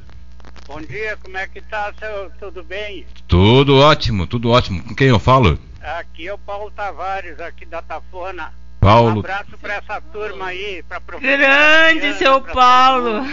Bom 0.66 0.80
dia, 0.80 1.16
como 1.22 1.36
é 1.36 1.46
que 1.46 1.60
tá, 1.60 1.92
seu? 1.98 2.30
Tudo 2.38 2.62
bem? 2.62 3.06
Tudo 3.26 3.76
ótimo, 3.76 4.26
tudo 4.26 4.50
ótimo. 4.50 4.82
Com 4.82 4.94
quem 4.94 5.08
eu 5.08 5.18
falo? 5.18 5.58
Aqui 5.80 6.28
é 6.28 6.34
o 6.34 6.38
Paulo 6.38 6.70
Tavares, 6.70 7.40
aqui 7.40 7.66
da 7.66 7.82
Tafona. 7.82 8.52
Um 8.82 8.84
Paulo. 8.84 9.20
abraço 9.20 9.56
pra 9.58 9.74
essa 9.74 10.00
turma 10.00 10.46
aí, 10.46 10.82
pra 10.88 11.00
professora 11.00 11.36
Grande, 11.36 12.14
seu 12.18 12.40
pra 12.40 12.52
Paulo. 12.52 13.24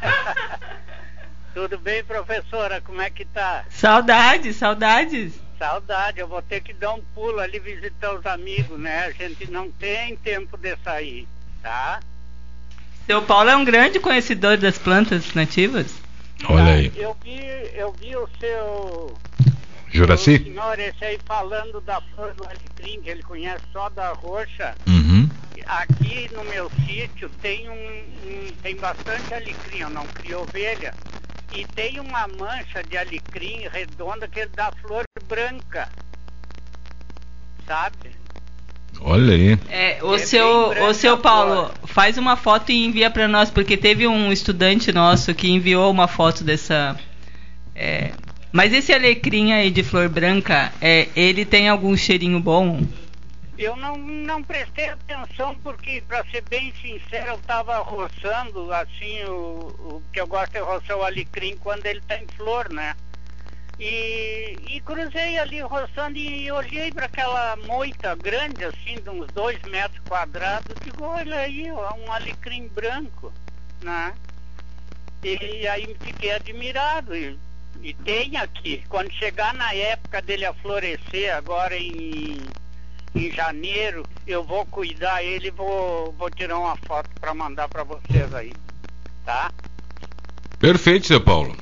Tudo 1.52 1.78
bem, 1.78 2.02
professora? 2.02 2.80
Como 2.80 3.02
é 3.02 3.10
que 3.10 3.26
tá? 3.26 3.66
Saudades, 3.68 4.56
saudades. 4.56 5.34
Saudade, 5.58 6.18
eu 6.18 6.26
vou 6.26 6.40
ter 6.40 6.62
que 6.62 6.72
dar 6.72 6.94
um 6.94 7.02
pulo 7.14 7.40
ali 7.40 7.58
visitar 7.58 8.14
os 8.14 8.24
amigos, 8.24 8.80
né? 8.80 9.04
A 9.04 9.10
gente 9.10 9.50
não 9.50 9.70
tem 9.70 10.16
tempo 10.16 10.56
de 10.56 10.76
sair, 10.82 11.28
tá? 11.62 12.00
Seu 13.04 13.20
Paulo 13.20 13.50
é 13.50 13.56
um 13.56 13.66
grande 13.66 14.00
conhecedor 14.00 14.56
das 14.56 14.78
plantas 14.78 15.34
nativas. 15.34 15.94
Olha 16.48 16.72
aí. 16.72 16.90
Eu 16.96 17.14
vi, 17.22 17.38
eu 17.74 17.92
vi 17.92 18.16
o 18.16 18.26
seu 18.40 19.14
Juraci? 19.92 20.34
o 20.36 20.44
senhor 20.44 20.78
esse 20.78 21.04
aí 21.04 21.18
falando 21.26 21.80
da 21.80 22.00
flor 22.00 22.32
do 22.34 22.44
alecrim, 22.44 23.00
que 23.02 23.10
ele 23.10 23.22
conhece 23.22 23.62
só 23.72 23.88
da 23.90 24.12
roxa. 24.12 24.74
Uhum. 24.86 25.28
Aqui 25.66 26.28
no 26.34 26.42
meu 26.44 26.70
sítio 26.86 27.28
tem 27.40 27.68
um, 27.68 27.72
um- 27.74 28.52
tem 28.62 28.74
bastante 28.76 29.32
alecrim, 29.32 29.78
eu 29.80 29.90
não 29.90 30.04
crio 30.06 30.40
ovelha. 30.42 30.94
E 31.52 31.64
tem 31.66 32.00
uma 32.00 32.26
mancha 32.26 32.82
de 32.82 32.96
alecrim 32.96 33.68
redonda 33.72 34.26
que 34.26 34.40
é 34.40 34.46
da 34.46 34.72
flor 34.72 35.04
branca. 35.28 35.88
Sabe? 37.66 38.10
Olha 39.00 39.34
aí. 39.34 39.58
É, 39.68 40.02
o 40.02 40.14
É 40.14 40.18
seu, 40.18 40.68
o 40.88 40.94
seu 40.94 41.14
a 41.14 41.18
Paulo, 41.18 41.54
flor. 41.66 41.88
faz 41.88 42.18
uma 42.18 42.36
foto 42.36 42.70
e 42.72 42.84
envia 42.84 43.10
para 43.10 43.26
nós, 43.28 43.50
porque 43.50 43.76
teve 43.76 44.06
um 44.06 44.32
estudante 44.32 44.92
nosso 44.92 45.34
que 45.34 45.48
enviou 45.50 45.90
uma 45.90 46.08
foto 46.08 46.42
dessa. 46.44 46.98
é, 47.74 48.12
mas 48.52 48.72
esse 48.72 48.92
alecrim 48.92 49.52
aí 49.52 49.70
de 49.70 49.82
flor 49.82 50.08
branca, 50.08 50.72
é, 50.80 51.08
ele 51.16 51.44
tem 51.44 51.68
algum 51.68 51.96
cheirinho 51.96 52.38
bom? 52.38 52.80
Eu 53.56 53.76
não, 53.76 53.96
não 53.96 54.42
prestei 54.42 54.88
atenção 54.88 55.54
porque, 55.62 56.02
para 56.06 56.24
ser 56.26 56.42
bem 56.42 56.72
sincero, 56.82 57.28
eu 57.28 57.36
estava 57.36 57.78
roçando, 57.78 58.72
assim, 58.72 59.24
o, 59.24 59.74
o 59.78 60.02
que 60.12 60.20
eu 60.20 60.26
gosto 60.26 60.54
é 60.56 60.60
roçar 60.60 60.96
o 60.96 61.04
alecrim 61.04 61.56
quando 61.58 61.86
ele 61.86 62.00
está 62.00 62.18
em 62.18 62.26
flor, 62.36 62.70
né? 62.70 62.94
E, 63.78 64.58
e 64.68 64.80
cruzei 64.80 65.38
ali 65.38 65.60
roçando 65.60 66.18
e 66.18 66.50
olhei 66.52 66.92
para 66.92 67.06
aquela 67.06 67.56
moita 67.56 68.14
grande, 68.14 68.64
assim, 68.64 68.96
de 69.02 69.08
uns 69.08 69.26
dois 69.32 69.60
metros 69.62 70.00
quadrados, 70.06 70.76
digo, 70.84 71.04
olha 71.04 71.36
aí, 71.36 71.70
ó, 71.72 71.94
um 71.94 72.12
alecrim 72.12 72.68
branco, 72.68 73.32
né? 73.82 74.12
E 75.24 75.66
aí 75.66 75.96
fiquei 76.00 76.32
admirado. 76.32 77.16
E, 77.16 77.38
e 77.82 77.92
tem 77.92 78.36
aqui, 78.36 78.84
quando 78.88 79.10
chegar 79.12 79.52
na 79.54 79.74
época 79.74 80.22
dele 80.22 80.44
a 80.46 80.54
florescer, 80.54 81.34
agora 81.34 81.76
em, 81.76 82.38
em 83.14 83.30
janeiro, 83.32 84.04
eu 84.26 84.44
vou 84.44 84.64
cuidar 84.66 85.22
ele 85.22 85.48
e 85.48 85.50
vou, 85.50 86.12
vou 86.12 86.30
tirar 86.30 86.58
uma 86.58 86.76
foto 86.76 87.10
para 87.20 87.34
mandar 87.34 87.68
para 87.68 87.82
vocês 87.82 88.32
aí. 88.32 88.52
Tá? 89.24 89.50
Perfeito, 90.58 91.06
seu 91.08 91.20
Paulo. 91.20 91.56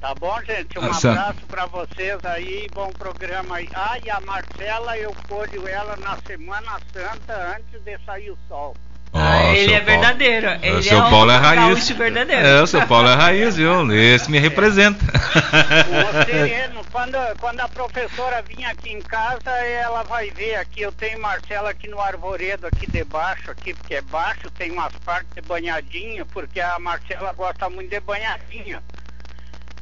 Tá 0.00 0.14
bom, 0.14 0.40
gente? 0.44 0.78
Um 0.78 0.84
Ah, 0.84 0.96
abraço 0.96 1.46
para 1.46 1.66
vocês 1.66 2.24
aí, 2.24 2.66
bom 2.72 2.90
programa 2.90 3.56
aí. 3.56 3.68
Ah, 3.74 3.98
e 4.02 4.08
a 4.08 4.18
Marcela, 4.20 4.96
eu 4.96 5.14
colho 5.28 5.68
ela 5.68 5.96
na 5.96 6.16
Semana 6.26 6.80
Santa 6.92 7.56
antes 7.56 7.82
de 7.82 7.98
sair 8.06 8.30
o 8.30 8.38
sol. 8.48 8.74
Ah, 9.12 9.40
Ó, 9.48 9.52
ele 9.52 9.72
é 9.72 9.80
Paulo. 9.80 10.00
verdadeiro. 10.00 10.46
É, 10.46 10.58
Ele 10.62 10.82
seu 10.82 10.98
é 11.04 11.10
Paulo 11.10 11.30
é 11.32 11.36
raiz. 11.36 11.60
gaúcho 11.60 11.94
verdadeiro. 11.96 12.46
É, 12.46 12.62
o 12.62 12.66
seu 12.66 12.86
Paulo 12.86 13.08
é 13.08 13.14
raiz, 13.14 13.56
viu? 13.56 13.90
Esse 13.92 14.30
me 14.30 14.38
representa. 14.38 15.04
O 15.04 16.24
sereno, 16.24 16.84
quando, 16.92 17.16
quando 17.40 17.60
a 17.60 17.68
professora 17.68 18.40
vir 18.42 18.64
aqui 18.64 18.90
em 18.92 19.00
casa, 19.00 19.50
ela 19.50 20.04
vai 20.04 20.30
ver 20.30 20.54
aqui. 20.56 20.82
Eu 20.82 20.92
tenho 20.92 21.20
Marcela 21.20 21.70
aqui 21.70 21.88
no 21.88 22.00
arvoredo, 22.00 22.66
aqui 22.68 22.88
debaixo, 22.88 23.50
aqui, 23.50 23.74
porque 23.74 23.96
é 23.96 24.02
baixo, 24.02 24.48
tem 24.50 24.70
umas 24.70 24.92
partes 25.04 25.34
de 25.34 25.40
banhadinho, 25.42 26.24
porque 26.26 26.60
a 26.60 26.78
Marcela 26.78 27.32
gosta 27.32 27.68
muito 27.68 27.90
de 27.90 27.98
banhadinho. 28.00 28.80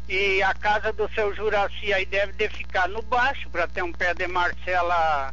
E 0.08 0.42
a 0.42 0.54
casa 0.54 0.90
do 0.90 1.06
seu 1.14 1.34
Juraci 1.34 1.92
aí 1.92 2.06
deve 2.06 2.32
de 2.32 2.48
ficar 2.48 2.88
no 2.88 3.02
baixo, 3.02 3.50
para 3.50 3.68
ter 3.68 3.82
um 3.82 3.92
pé 3.92 4.14
de 4.14 4.26
Marcela 4.26 5.30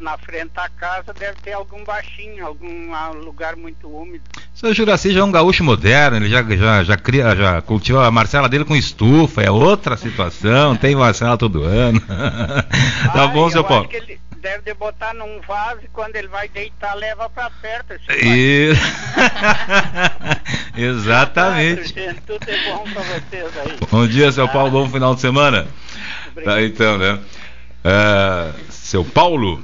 na 0.00 0.16
frente 0.18 0.50
da 0.54 0.68
casa, 0.68 1.12
deve 1.12 1.36
ter 1.42 1.52
algum 1.52 1.84
baixinho, 1.84 2.46
algum 2.46 2.94
ah, 2.94 3.10
lugar 3.10 3.54
muito 3.56 3.88
úmido. 3.88 4.24
Seu 4.54 4.74
Juraci 4.74 5.12
já 5.12 5.20
é 5.20 5.24
um 5.24 5.30
gaúcho 5.30 5.62
moderno, 5.62 6.16
ele 6.16 6.28
já, 6.28 6.42
já, 6.42 6.82
já, 6.82 6.96
cria, 6.96 7.36
já 7.36 7.60
cultiva 7.62 8.06
a 8.06 8.10
Marcela 8.10 8.48
dele 8.48 8.64
com 8.64 8.74
estufa, 8.74 9.42
é 9.42 9.50
outra 9.50 9.96
situação, 9.96 10.76
tem 10.76 10.96
Marcela 10.96 11.36
todo 11.36 11.62
ano. 11.62 12.00
tá 13.12 13.24
Ah, 13.24 13.26
bom, 13.28 13.46
eu 13.46 13.50
seu 13.50 13.64
Paulo? 13.64 13.88
ele 13.92 14.18
deve 14.40 14.62
de 14.62 14.74
botar 14.74 15.14
num 15.14 15.40
vaso 15.46 15.80
e 15.84 15.88
quando 15.88 16.16
ele 16.16 16.28
vai 16.28 16.48
deitar, 16.48 16.94
leva 16.94 17.28
pra 17.28 17.50
perto. 17.50 17.94
E... 18.10 18.72
Exatamente. 20.76 21.92
Tudo 22.26 22.48
é 22.48 22.70
bom 22.70 22.84
pra 22.84 23.02
vocês 23.02 23.58
aí. 23.58 23.78
Bom 23.90 24.06
dia, 24.06 24.32
seu 24.32 24.48
Paulo, 24.48 24.70
bom 24.70 24.88
final 24.88 25.14
de 25.14 25.20
semana. 25.20 25.66
Obrigado. 26.30 26.54
Tá, 26.54 26.62
então, 26.62 26.98
né? 26.98 27.18
É, 27.84 28.52
seu 28.70 29.04
Paulo, 29.04 29.62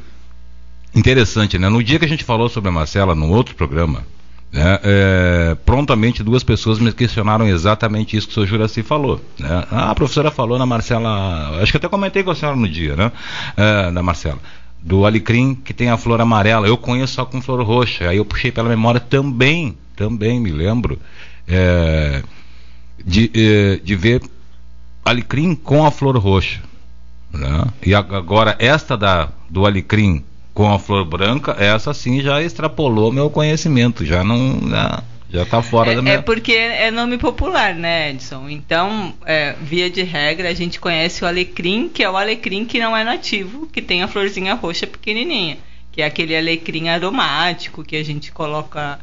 interessante, 0.96 1.58
né? 1.58 1.68
No 1.68 1.82
dia 1.82 1.98
que 1.98 2.04
a 2.04 2.08
gente 2.08 2.24
falou 2.24 2.48
sobre 2.48 2.70
a 2.70 2.72
Marcela, 2.72 3.14
num 3.14 3.30
outro 3.30 3.54
programa, 3.54 4.04
né, 4.50 4.78
é, 4.82 5.56
prontamente 5.66 6.22
duas 6.22 6.42
pessoas 6.42 6.78
me 6.78 6.92
questionaram 6.92 7.46
exatamente 7.46 8.16
isso 8.16 8.26
que 8.26 8.32
o 8.32 8.34
senhor 8.34 8.46
Juraci 8.46 8.82
falou. 8.82 9.20
Né? 9.38 9.66
Ah, 9.70 9.90
a 9.90 9.94
professora 9.94 10.30
falou 10.30 10.58
na 10.58 10.64
Marcela, 10.64 11.60
acho 11.60 11.72
que 11.72 11.76
até 11.76 11.88
comentei 11.88 12.22
com 12.22 12.30
a 12.30 12.34
senhora 12.34 12.56
no 12.56 12.68
dia, 12.68 12.96
né? 12.96 13.12
É, 13.56 13.90
da 13.90 14.02
Marcela. 14.02 14.38
Do 14.80 15.04
alecrim 15.04 15.54
que 15.54 15.74
tem 15.74 15.90
a 15.90 15.96
flor 15.96 16.20
amarela, 16.20 16.66
eu 16.66 16.76
conheço 16.76 17.14
só 17.14 17.24
com 17.24 17.42
flor 17.42 17.62
roxa. 17.62 18.08
Aí 18.08 18.16
eu 18.16 18.24
puxei 18.24 18.50
pela 18.50 18.68
memória 18.68 19.00
também, 19.00 19.76
também 19.94 20.40
me 20.40 20.50
lembro, 20.50 20.98
é, 21.46 22.22
de, 23.04 23.30
é, 23.34 23.80
de 23.82 23.96
ver 23.96 24.22
alecrim 25.04 25.54
com 25.54 25.84
a 25.84 25.90
flor 25.90 26.16
roxa. 26.16 26.60
Né? 27.32 27.64
E 27.84 27.94
agora, 27.94 28.56
esta 28.58 28.96
da, 28.96 29.28
do 29.50 29.66
alecrim 29.66 30.24
com 30.56 30.72
a 30.72 30.78
flor 30.78 31.04
branca, 31.04 31.54
essa 31.58 31.92
sim 31.92 32.22
já 32.22 32.42
extrapolou 32.42 33.12
meu 33.12 33.28
conhecimento, 33.28 34.06
já 34.06 34.24
não. 34.24 34.58
Já, 34.70 35.02
já 35.28 35.44
tá 35.44 35.60
fora 35.60 35.92
da 35.92 35.98
É, 35.98 36.02
minha. 36.02 36.14
é 36.14 36.22
porque 36.22 36.52
é 36.52 36.90
nome 36.90 37.18
popular, 37.18 37.74
né, 37.74 38.08
Edson? 38.10 38.48
Então, 38.48 39.12
é, 39.26 39.54
via 39.60 39.90
de 39.90 40.02
regra, 40.02 40.48
a 40.48 40.54
gente 40.54 40.80
conhece 40.80 41.22
o 41.22 41.26
alecrim, 41.26 41.90
que 41.90 42.02
é 42.02 42.08
o 42.08 42.16
alecrim 42.16 42.64
que 42.64 42.78
não 42.78 42.96
é 42.96 43.04
nativo, 43.04 43.66
que 43.70 43.82
tem 43.82 44.02
a 44.02 44.08
florzinha 44.08 44.54
roxa 44.54 44.86
pequenininha, 44.86 45.58
que 45.92 46.00
é 46.00 46.06
aquele 46.06 46.34
alecrim 46.34 46.88
aromático 46.88 47.84
que 47.84 47.94
a 47.94 48.02
gente 48.02 48.32
coloca 48.32 48.98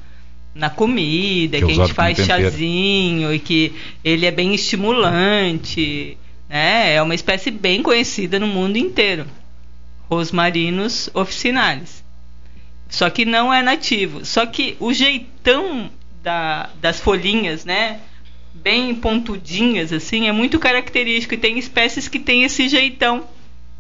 na 0.55 0.71
comida, 0.71 1.59
Que 1.59 1.65
é 1.65 1.67
que, 1.67 1.71
a 1.71 1.75
gente 1.75 1.93
faz 1.93 2.17
chazinho 2.17 3.31
e 3.31 3.37
que 3.37 3.73
ele 4.03 4.25
é 4.25 4.31
bem 4.31 4.55
estimulante, 4.55 6.17
né? 6.49 6.95
É 6.95 7.01
uma 7.01 7.13
espécie 7.13 7.51
bem 7.51 7.83
conhecida 7.83 8.39
no 8.39 8.47
mundo 8.47 8.75
inteiro. 8.75 9.27
Rosmarinos 10.15 11.09
officinalis. 11.13 12.03
Só 12.89 13.09
que 13.09 13.25
não 13.25 13.51
é 13.53 13.61
nativo. 13.61 14.23
Só 14.25 14.45
que 14.45 14.75
o 14.79 14.93
jeitão 14.93 15.89
da- 16.21 16.69
das 16.79 16.99
folhinhas, 16.99 17.65
né? 17.65 17.99
Bem 18.53 18.93
pontudinhas, 18.93 19.91
assim, 19.91 20.27
é 20.27 20.31
muito 20.31 20.59
característico. 20.59 21.33
E 21.33 21.37
tem 21.37 21.57
espécies 21.57 22.07
que 22.07 22.19
têm 22.19 22.43
esse 22.43 22.69
jeitão 22.69 23.25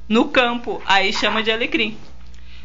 no 0.09 0.25
campo. 0.25 0.81
Aí 0.85 1.13
chama 1.13 1.43
de 1.43 1.51
alecrim. 1.51 1.95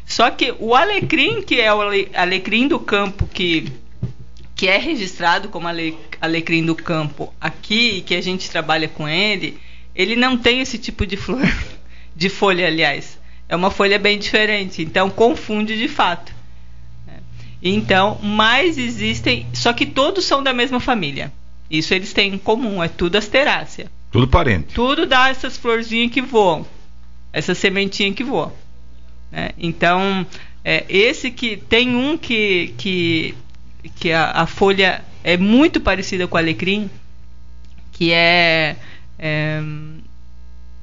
Só 0.05 0.31
que 0.31 0.53
o 0.59 0.73
alecrim, 0.73 1.41
que 1.43 1.61
é 1.61 1.71
o 1.71 1.81
ale- 1.81 2.09
alecrim 2.15 2.67
do 2.67 2.79
campo, 2.79 3.27
que, 3.31 3.71
que 4.55 4.67
é 4.67 4.77
registrado 4.79 5.49
como 5.49 5.67
ale- 5.67 5.95
alecrim 6.19 6.65
do 6.65 6.73
campo 6.75 7.31
aqui, 7.39 8.01
que 8.01 8.15
a 8.15 8.21
gente 8.21 8.49
trabalha 8.49 8.87
com 8.87 9.07
ele, 9.07 9.59
ele 9.93 10.15
não 10.15 10.35
tem 10.35 10.61
esse 10.61 10.79
tipo 10.79 11.05
de 11.05 11.15
flor, 11.15 11.41
de 12.15 12.27
folha, 12.27 12.65
aliás. 12.65 13.18
É 13.49 13.55
uma 13.55 13.71
folha 13.71 13.97
bem 13.97 14.17
diferente, 14.19 14.81
então 14.83 15.09
confunde 15.09 15.75
de 15.77 15.87
fato. 15.87 16.31
né? 17.07 17.17
Então, 17.61 18.19
mas 18.21 18.77
existem, 18.77 19.47
só 19.53 19.73
que 19.73 19.85
todos 19.87 20.23
são 20.23 20.41
da 20.43 20.53
mesma 20.53 20.79
família. 20.79 21.33
Isso 21.69 21.93
eles 21.93 22.13
têm 22.13 22.35
em 22.35 22.37
comum, 22.37 22.81
é 22.83 22.87
tudo 22.87 23.17
asterácea. 23.17 23.91
Tudo 24.11 24.27
parente. 24.27 24.73
Tudo 24.73 25.05
dá 25.05 25.29
essas 25.29 25.57
florzinhas 25.57 26.11
que 26.11 26.21
voam, 26.21 26.65
essas 27.33 27.57
sementinhas 27.57 28.15
que 28.15 28.23
voam. 28.23 28.53
né? 29.31 29.49
Então, 29.57 30.25
é, 30.63 30.85
esse 30.87 31.29
que 31.31 31.57
tem 31.57 31.95
um 31.95 32.17
que, 32.17 32.73
que, 32.77 33.35
que 33.95 34.11
a, 34.11 34.31
a 34.31 34.45
folha 34.47 35.03
é 35.23 35.37
muito 35.37 35.79
parecida 35.81 36.27
com 36.27 36.35
o 36.35 36.39
alecrim, 36.39 36.89
que 37.91 38.11
é, 38.11 38.75
é, 39.17 39.61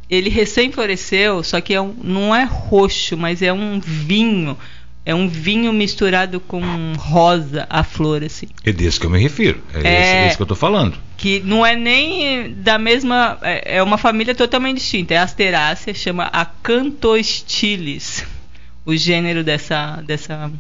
ele 0.09 0.31
recém 0.31 0.71
floresceu, 0.71 1.43
só 1.43 1.61
que 1.61 1.75
é 1.75 1.81
um, 1.81 1.95
não 2.03 2.35
é 2.35 2.45
roxo, 2.45 3.17
mas 3.17 3.43
é 3.43 3.53
um 3.53 3.81
vinho. 3.81 4.57
É 5.05 5.15
um 5.15 5.29
vinho 5.29 5.73
misturado 5.73 6.41
com 6.41 6.61
rosa 6.99 7.65
a 7.71 7.85
flor, 7.85 8.25
assim. 8.25 8.49
É 8.65 8.73
desse 8.73 8.99
que 8.99 9.07
eu 9.07 9.11
me 9.11 9.21
refiro. 9.21 9.63
É, 9.73 9.79
É. 9.79 10.01
Esse, 10.01 10.27
esse 10.29 10.37
que 10.37 10.43
eu 10.43 10.47
tô 10.47 10.57
falando. 10.57 10.99
Que 11.17 11.41
não 11.45 11.65
é 11.65 11.77
nem 11.77 12.53
da 12.53 12.77
mesma. 12.77 13.39
É 13.41 13.77
é 13.77 13.83
uma 13.83 13.99
família 13.99 14.35
totalmente 14.35 14.79
distinta. 14.79 15.15
É 15.15 15.19
asterácea, 15.19 15.95
chama 15.95 16.25
Acantostilis. 16.25 18.25
O 18.85 18.97
gênero 18.97 19.45
dessa, 19.45 20.03
dessa 20.05 20.51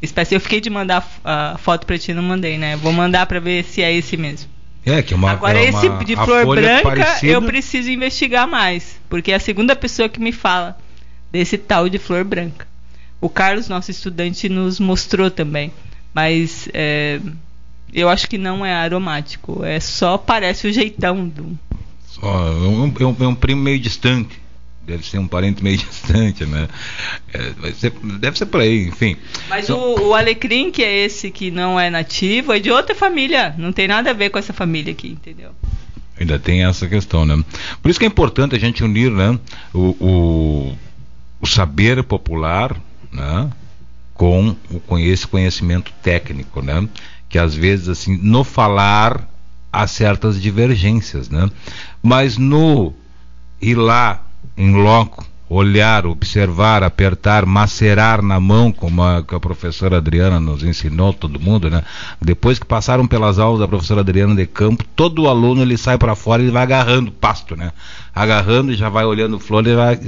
espécie. 0.00 0.36
Eu 0.36 0.40
fiquei 0.40 0.60
de 0.60 0.70
mandar 0.70 1.04
a 1.24 1.56
foto 1.58 1.84
pra 1.84 1.98
ti, 1.98 2.14
não 2.14 2.22
mandei, 2.22 2.58
né? 2.58 2.76
Vou 2.76 2.92
mandar 2.92 3.26
pra 3.26 3.40
ver 3.40 3.64
se 3.64 3.82
é 3.82 3.92
esse 3.92 4.16
mesmo. 4.16 4.48
É, 4.86 5.02
que 5.02 5.12
é 5.12 5.16
uma 5.16 5.32
Agora, 5.32 5.58
é 5.58 5.64
esse 5.68 5.88
uma- 5.88 6.04
de 6.04 6.14
a 6.14 6.24
flor 6.24 6.46
branca, 6.46 6.82
parecida- 6.82 7.32
eu 7.32 7.42
preciso 7.42 7.90
investigar 7.90 8.46
mais. 8.48 8.98
Porque 9.10 9.32
é 9.32 9.34
a 9.34 9.40
segunda 9.40 9.74
pessoa 9.74 10.08
que 10.08 10.20
me 10.20 10.30
fala 10.30 10.78
desse 11.32 11.58
tal 11.58 11.88
de 11.88 11.98
flor 11.98 12.22
branca. 12.24 12.66
O 13.20 13.28
Carlos, 13.28 13.68
nosso 13.68 13.90
estudante, 13.90 14.48
nos 14.48 14.78
mostrou 14.78 15.28
também. 15.30 15.72
Mas 16.14 16.68
é, 16.72 17.20
eu 17.92 18.08
acho 18.08 18.28
que 18.28 18.38
não 18.38 18.64
é 18.64 18.72
aromático. 18.72 19.64
É 19.64 19.80
só 19.80 20.16
parece 20.16 20.68
o 20.68 20.72
jeitão 20.72 21.26
do. 21.28 21.58
Só, 22.06 22.46
é 22.46 22.50
um, 22.52 22.84
é 23.00 23.04
um- 23.04 23.16
é 23.20 23.26
um 23.26 23.34
primo 23.34 23.60
meio 23.62 23.78
distante. 23.80 24.40
Deve 24.86 25.04
ser 25.04 25.18
um 25.18 25.26
parente 25.26 25.62
meio 25.64 25.76
distante, 25.78 26.46
né? 26.46 26.68
É, 27.32 27.72
ser- 27.72 27.90
deve 28.20 28.38
ser 28.38 28.46
por 28.46 28.60
aí, 28.60 28.86
enfim. 28.86 29.16
Mas 29.48 29.64
Então- 29.64 29.78
o, 29.78 30.08
o 30.08 30.14
alecrim, 30.14 30.70
que 30.70 30.82
é 30.82 31.04
esse 31.04 31.30
que 31.30 31.50
não 31.50 31.78
é 31.78 31.90
nativo, 31.90 32.52
é 32.52 32.58
de 32.60 32.70
outra 32.70 32.94
família. 32.94 33.54
Não 33.58 33.72
tem 33.72 33.88
nada 33.88 34.10
a 34.10 34.14
ver 34.14 34.30
com 34.30 34.38
essa 34.38 34.52
família 34.52 34.92
aqui, 34.92 35.08
entendeu? 35.08 35.50
Ainda 36.18 36.38
tem 36.38 36.64
essa 36.64 36.86
questão, 36.88 37.26
né? 37.26 37.42
Por 37.82 37.90
isso 37.90 37.98
que 37.98 38.04
é 38.04 38.08
importante 38.08 38.54
a 38.54 38.58
gente 38.58 38.82
unir, 38.84 39.10
né? 39.10 39.38
O, 39.74 39.80
o, 40.00 40.78
o 41.40 41.46
saber 41.46 42.02
popular, 42.04 42.74
né? 43.12 43.50
Com 44.14 44.56
o 44.88 44.98
esse 44.98 45.26
conhecimento 45.26 45.92
técnico, 46.02 46.62
né? 46.62 46.88
Que 47.28 47.38
às 47.38 47.54
vezes, 47.54 47.88
assim, 47.88 48.16
no 48.22 48.44
falar 48.44 49.28
há 49.70 49.86
certas 49.86 50.40
divergências, 50.40 51.28
né? 51.28 51.50
Mas 52.02 52.38
no 52.38 52.94
ir 53.60 53.74
lá, 53.74 54.25
em 54.56 54.72
loco, 54.74 55.24
olhar, 55.48 56.06
observar, 56.06 56.82
apertar, 56.82 57.46
macerar 57.46 58.20
na 58.20 58.40
mão, 58.40 58.72
como 58.72 59.02
a, 59.02 59.22
que 59.22 59.34
a 59.34 59.40
professora 59.40 59.98
Adriana 59.98 60.40
nos 60.40 60.64
ensinou, 60.64 61.12
todo 61.12 61.38
mundo, 61.38 61.70
né? 61.70 61.84
Depois 62.20 62.58
que 62.58 62.66
passaram 62.66 63.06
pelas 63.06 63.38
aulas 63.38 63.60
da 63.60 63.68
professora 63.68 64.00
Adriana 64.00 64.34
de 64.34 64.46
Campo, 64.46 64.84
todo 64.96 65.28
aluno 65.28 65.62
ele 65.62 65.76
sai 65.76 65.98
para 65.98 66.16
fora 66.16 66.42
e 66.42 66.50
vai 66.50 66.62
agarrando 66.62 67.12
pasto, 67.12 67.54
né? 67.56 67.72
Agarrando 68.14 68.72
e 68.72 68.76
já 68.76 68.88
vai 68.88 69.04
olhando 69.04 69.38
flor 69.38 69.66
e 69.66 69.76
vai 69.76 70.00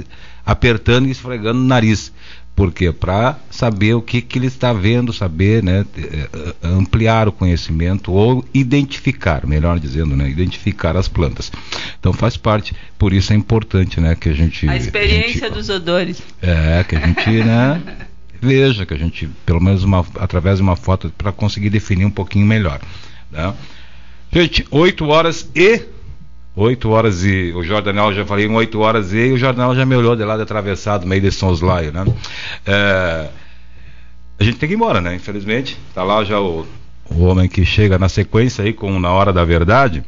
apertando 0.45 1.07
e 1.07 1.11
esfregando 1.11 1.59
o 1.59 1.63
nariz. 1.63 2.11
Por 2.59 2.73
quê? 2.73 2.91
Para 2.91 3.39
saber 3.49 3.93
o 3.93 4.01
que, 4.01 4.21
que 4.21 4.37
ele 4.37 4.47
está 4.47 4.73
vendo, 4.73 5.13
saber, 5.13 5.63
né? 5.63 5.85
eh, 5.97 6.27
eh, 6.33 6.53
ampliar 6.61 7.25
o 7.29 7.31
conhecimento 7.31 8.11
ou 8.11 8.43
identificar, 8.53 9.47
melhor 9.47 9.79
dizendo, 9.79 10.13
né? 10.13 10.29
Identificar 10.29 10.97
as 10.97 11.07
plantas. 11.07 11.49
Então 11.97 12.11
faz 12.11 12.35
parte, 12.35 12.75
por 12.97 13.13
isso 13.13 13.31
é 13.31 13.35
importante, 13.37 14.01
né? 14.01 14.13
Que 14.13 14.27
a 14.27 14.33
gente 14.33 14.67
A 14.67 14.75
experiência 14.75 15.47
gente- 15.47 15.53
dos 15.53 15.69
odores. 15.69 16.21
é, 16.41 16.83
que 16.83 16.97
a 16.97 16.99
gente, 16.99 17.29
né, 17.45 17.81
veja, 18.41 18.85
que 18.85 18.93
a 18.93 18.97
gente, 18.97 19.29
pelo 19.45 19.61
menos 19.61 19.85
uma, 19.85 20.05
através 20.19 20.57
de 20.57 20.61
uma 20.61 20.75
foto, 20.75 21.13
para 21.17 21.31
conseguir 21.31 21.69
definir 21.69 22.03
um 22.03 22.11
pouquinho 22.11 22.45
melhor. 22.45 22.81
Né? 23.31 23.53
Gente, 24.33 24.67
8 24.69 25.05
horas 25.07 25.49
e. 25.55 25.81
8 26.59 26.89
horas 26.89 27.23
e. 27.23 27.53
O 27.53 27.63
Jordanel 27.63 28.13
já 28.13 28.25
falei 28.25 28.45
em 28.45 28.51
8 28.51 28.79
horas 28.79 29.13
e. 29.13 29.31
O 29.31 29.37
Jordanel 29.37 29.73
já 29.75 29.85
me 29.85 29.95
olhou 29.95 30.15
de 30.15 30.25
lado 30.25 30.43
atravessado, 30.43 31.07
meio 31.07 31.21
de 31.21 31.31
Sonslaio, 31.31 31.93
né? 31.93 32.05
É, 32.65 33.29
a 34.37 34.43
gente 34.43 34.57
tem 34.57 34.67
que 34.67 34.75
ir 34.75 34.77
embora, 34.77 34.99
né? 34.99 35.15
Infelizmente. 35.15 35.77
Tá 35.95 36.03
lá 36.03 36.23
já 36.23 36.39
o, 36.39 36.67
o 37.09 37.23
homem 37.23 37.47
que 37.47 37.65
chega 37.65 37.97
na 37.97 38.09
sequência 38.09 38.63
aí 38.63 38.73
com 38.73 38.99
Na 38.99 39.09
Hora 39.09 39.31
da 39.31 39.45
Verdade. 39.45 40.03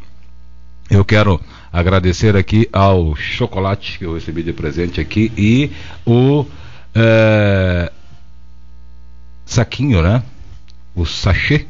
Eu 0.90 1.06
quero 1.06 1.40
agradecer 1.72 2.36
aqui 2.36 2.68
ao 2.74 3.16
chocolate 3.16 3.98
que 3.98 4.06
eu 4.06 4.14
recebi 4.14 4.44
de 4.44 4.52
presente 4.52 5.00
aqui 5.00 5.32
e 5.38 5.72
o 6.06 6.46
eh, 6.94 7.90
saquinho, 9.46 10.02
né? 10.02 10.22
O 10.94 11.06
sachê. 11.06 11.66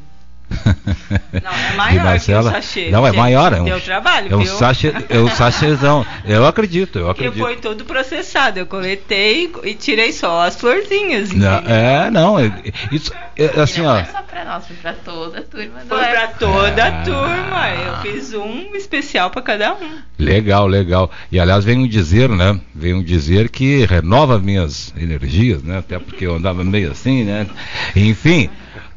Não, 1.43 1.51
é 1.51 1.73
maior 1.75 2.19
que 2.19 2.31
o 2.33 2.43
sachê. 2.43 2.89
Não, 2.89 3.05
é 3.07 3.11
maior. 3.11 3.53
É 3.53 3.61
um, 3.61 3.65
Deu 3.65 3.79
trabalho, 3.81 4.31
é 4.31 4.35
um 4.35 4.39
viu? 4.43 4.53
sachê, 4.55 4.93
é 5.09 5.17
um 5.19 5.29
sachêzão. 5.29 6.05
Eu 6.25 6.45
acredito, 6.45 6.99
eu 6.99 7.05
Que 7.13 7.25
acredito. 7.25 7.39
foi 7.43 7.55
todo 7.57 7.85
processado. 7.85 8.59
Eu 8.59 8.65
coletei 8.65 9.51
e 9.63 9.73
tirei 9.73 10.11
só 10.11 10.41
as 10.45 10.55
florzinhas. 10.55 11.31
Não, 11.31 11.57
é, 11.65 12.09
não, 12.11 12.39
é, 12.39 12.51
isso, 12.91 13.11
é, 13.37 13.59
assim, 13.61 13.81
não 13.81 13.89
ó. 13.91 14.03
foi 14.03 14.11
só 14.11 14.21
pra 14.23 14.45
nós, 14.45 14.67
foi 14.67 14.75
pra 14.77 14.93
toda 14.93 15.39
a 15.39 15.41
turma 15.43 15.79
Foi 15.87 15.97
pra 15.99 16.23
Eco. 16.23 16.39
toda 16.39 16.83
Ah. 16.83 16.87
a 16.87 17.03
turma. 17.03 17.69
Eu 17.69 17.97
fiz 18.13 18.33
um 18.33 18.75
especial 18.75 19.29
pra 19.29 19.41
cada 19.41 19.73
um. 19.73 19.97
Legal, 20.19 20.67
legal. 20.67 21.09
E 21.31 21.39
aliás, 21.39 21.63
venho 21.63 21.87
dizer, 21.87 22.29
né? 22.29 22.59
Venho 22.75 23.03
dizer 23.03 23.49
que 23.49 23.85
renova 23.85 24.37
minhas 24.39 24.93
energias, 24.97 25.63
né? 25.63 25.79
Até 25.79 25.97
porque 25.99 26.25
eu 26.25 26.35
andava 26.35 26.63
meio 26.63 26.91
assim, 26.91 27.23
né? 27.23 27.47
Enfim, 27.95 28.49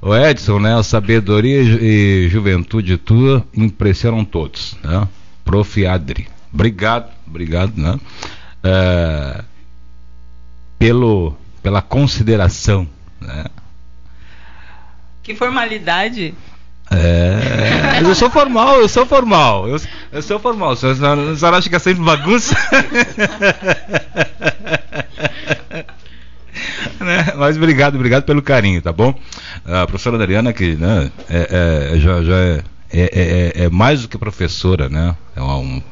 o 0.04 0.14
Edson, 0.14 0.58
né? 0.60 0.76
A 0.78 0.82
sabedoria 0.82 1.62
e 1.62 2.24
ju- 2.26 2.28
juventude 2.28 2.96
tua 2.98 3.44
impressionam 3.54 4.24
todos, 4.24 4.76
né? 4.84 5.08
Prof. 5.44 5.86
Adri. 5.86 6.28
Obrigado, 6.52 7.10
obrigado, 7.26 7.72
né? 7.76 7.98
É, 8.62 9.42
pelo, 10.78 11.34
pela 11.62 11.80
consideração, 11.82 12.86
né? 13.20 13.44
Que 15.22 15.34
formalidade. 15.34 16.34
É, 16.90 18.00
eu 18.02 18.14
sou 18.14 18.30
formal, 18.30 18.76
eu 18.80 18.88
sou 18.88 19.06
formal. 19.06 19.66
Eu, 19.68 19.80
eu 20.12 20.22
sou 20.22 20.38
formal. 20.38 20.72
A 20.72 20.76
senhora, 20.76 21.30
a 21.32 21.36
senhora 21.36 21.56
acha 21.56 21.68
que 21.70 21.76
é 21.76 21.78
sempre 21.78 22.04
bagunça? 22.04 22.54
Né? 27.00 27.32
Mas 27.36 27.56
obrigado, 27.56 27.94
obrigado 27.96 28.24
pelo 28.24 28.40
carinho, 28.42 28.80
tá 28.80 28.92
bom? 28.92 29.14
A 29.64 29.86
professora 29.86 30.16
Adriana, 30.16 30.52
que 30.52 30.74
né, 30.76 31.10
é, 31.28 31.90
é- 31.94 31.98
já, 31.98 32.22
já 32.22 32.36
é, 32.36 32.62
é- 32.92 33.52
é- 33.56 33.64
é 33.64 33.70
mais 33.70 34.02
do 34.02 34.08
que 34.08 34.16
professora, 34.18 34.88
né? 34.88 35.14
É 35.36 35.40
uma, 35.40 35.56
um- 35.58 35.82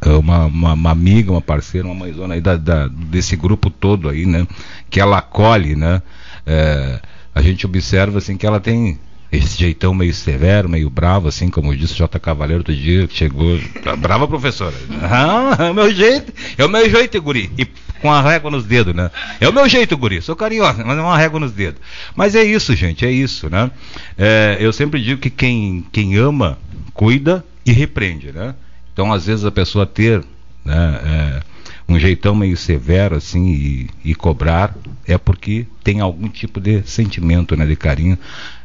é 0.00 0.10
uma, 0.10 0.46
uma- 0.46 0.72
uma 0.74 0.90
amiga, 0.90 1.30
uma 1.32 1.40
parceira, 1.42 1.86
uma 1.86 1.94
mãezona 1.94 2.34
aí 2.34 2.40
da, 2.40 2.56
da- 2.56 2.88
desse 2.88 3.36
grupo 3.36 3.68
todo 3.70 4.08
aí, 4.08 4.24
né? 4.26 4.46
Que 4.88 5.00
ela 5.00 5.18
acolhe, 5.18 5.74
né? 5.74 6.00
É, 6.46 7.00
a 7.34 7.42
gente 7.42 7.66
observa 7.66 8.18
assim 8.18 8.36
que 8.36 8.46
ela 8.46 8.60
tem 8.60 8.98
esse 9.30 9.58
jeitão 9.58 9.92
meio 9.92 10.14
severo, 10.14 10.68
meio 10.68 10.88
bravo, 10.88 11.28
assim, 11.28 11.50
como 11.50 11.76
disse 11.76 11.92
o 11.92 11.96
J. 11.96 12.18
Cavaleiro 12.18 12.60
outro 12.60 12.74
dia, 12.74 13.06
que 13.06 13.14
chegou. 13.16 13.58
Brava, 13.98 14.26
professora. 14.26 14.74
Ah, 15.02 15.56
é 15.66 15.70
o 15.70 15.74
meu 15.74 15.92
jeito, 15.92 16.32
é 16.56 16.64
o 16.64 16.68
meu 16.68 16.88
jeito, 16.88 17.20
guri. 17.20 17.50
E 17.58 17.66
com 18.00 18.12
a 18.12 18.20
régua 18.20 18.50
nos 18.50 18.64
dedos, 18.64 18.94
né? 18.94 19.10
É 19.40 19.48
o 19.48 19.52
meu 19.52 19.68
jeito, 19.68 19.96
guri. 19.96 20.20
Sou 20.22 20.36
carinhosa, 20.36 20.84
mas 20.84 20.98
é 20.98 21.00
uma 21.00 21.16
régua 21.16 21.40
nos 21.40 21.52
dedos. 21.52 21.80
Mas 22.14 22.34
é 22.34 22.42
isso, 22.42 22.74
gente, 22.74 23.04
é 23.04 23.10
isso, 23.10 23.48
né? 23.50 23.70
É, 24.16 24.56
eu 24.60 24.72
sempre 24.72 25.02
digo 25.02 25.20
que 25.20 25.30
quem, 25.30 25.86
quem 25.92 26.16
ama, 26.16 26.58
cuida 26.94 27.44
e 27.64 27.72
repreende, 27.72 28.32
né? 28.32 28.54
Então, 28.92 29.12
às 29.12 29.26
vezes, 29.26 29.44
a 29.44 29.50
pessoa 29.50 29.86
ter 29.86 30.24
né, 30.64 31.00
é, 31.04 31.42
um 31.88 31.98
jeitão 31.98 32.34
meio 32.34 32.56
severo, 32.56 33.16
assim, 33.16 33.48
e, 33.48 33.90
e 34.04 34.14
cobrar, 34.14 34.74
é 35.06 35.16
porque 35.16 35.66
tem 35.82 36.00
algum 36.00 36.28
tipo 36.28 36.60
de 36.60 36.82
sentimento, 36.82 37.56
né, 37.56 37.64
de 37.64 37.76
carinho 37.76 38.18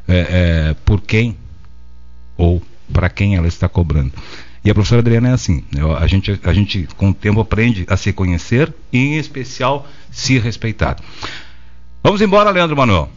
é, 0.07 0.17
é, 0.17 0.75
por 0.85 1.01
quem 1.01 1.37
ou 2.35 2.61
para 2.91 3.09
quem 3.09 3.35
ela 3.35 3.47
está 3.47 3.69
cobrando. 3.69 4.11
E 4.65 4.69
a 4.69 4.73
professora 4.73 5.01
Adriana 5.01 5.29
é 5.29 5.33
assim. 5.33 5.63
eu- 5.75 5.95
a, 5.95 6.07
gente, 6.07 6.39
a 6.43 6.53
gente, 6.53 6.87
com 6.95 7.09
o 7.09 7.13
tempo, 7.13 7.39
aprende 7.41 7.85
a 7.89 7.97
se 7.97 8.13
conhecer 8.13 8.73
e, 8.91 8.97
em 8.97 9.17
especial, 9.17 9.85
se 10.11 10.37
respeitar. 10.39 10.97
Vamos 12.01 12.21
embora, 12.21 12.49
Leandro 12.49 12.75
Manuel. 12.77 13.09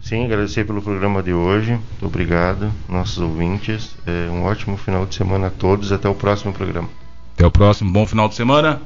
Sim, 0.00 0.24
agradecer 0.24 0.64
pelo 0.66 0.82
programa 0.82 1.22
de 1.22 1.32
hoje. 1.32 1.70
Muito 1.72 2.06
obrigado, 2.06 2.70
nossos 2.88 3.18
ouvintes. 3.18 3.96
É, 4.06 4.28
um 4.30 4.44
ótimo 4.44 4.76
final 4.76 5.06
de 5.06 5.14
semana 5.14 5.46
a 5.46 5.50
todos. 5.50 5.90
Até 5.92 6.08
o 6.08 6.14
próximo 6.14 6.52
programa. 6.52 6.88
Até 7.34 7.46
o 7.46 7.50
próximo. 7.50 7.90
Bom 7.92 8.06
final 8.06 8.28
de 8.28 8.34
semana. 8.34 8.80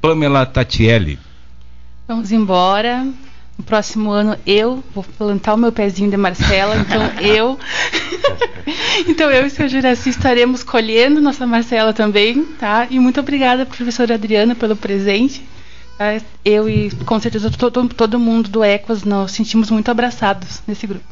Pamela 0.00 0.46
Tatielli. 0.46 1.18
Vamos 2.06 2.30
embora. 2.32 3.06
No 3.58 3.64
próximo 3.64 4.10
ano 4.10 4.36
eu 4.46 4.82
vou 4.94 5.04
plantar 5.04 5.54
o 5.54 5.56
meu 5.58 5.70
pezinho 5.70 6.10
de 6.10 6.16
Marcela, 6.16 6.76
então 6.76 7.02
eu. 7.20 7.58
então 9.06 9.30
eu 9.30 9.44
e 9.44 9.46
o 9.46 9.50
seu 9.50 9.68
Juraci 9.68 10.08
estaremos 10.10 10.62
colhendo 10.64 11.20
nossa 11.20 11.46
Marcela 11.46 11.92
também, 11.92 12.44
tá? 12.58 12.86
E 12.90 12.98
muito 12.98 13.20
obrigada, 13.20 13.66
professora 13.66 14.14
Adriana, 14.14 14.54
pelo 14.54 14.74
presente. 14.74 15.42
tá? 15.98 16.18
Eu 16.44 16.68
e 16.68 16.90
com 17.04 17.20
certeza 17.20 17.50
todo, 17.50 17.88
todo 17.88 18.18
mundo 18.18 18.48
do 18.48 18.64
Equas 18.64 19.04
nos 19.04 19.32
sentimos 19.32 19.70
muito 19.70 19.90
abraçados 19.90 20.62
nesse 20.66 20.86
grupo. 20.86 21.04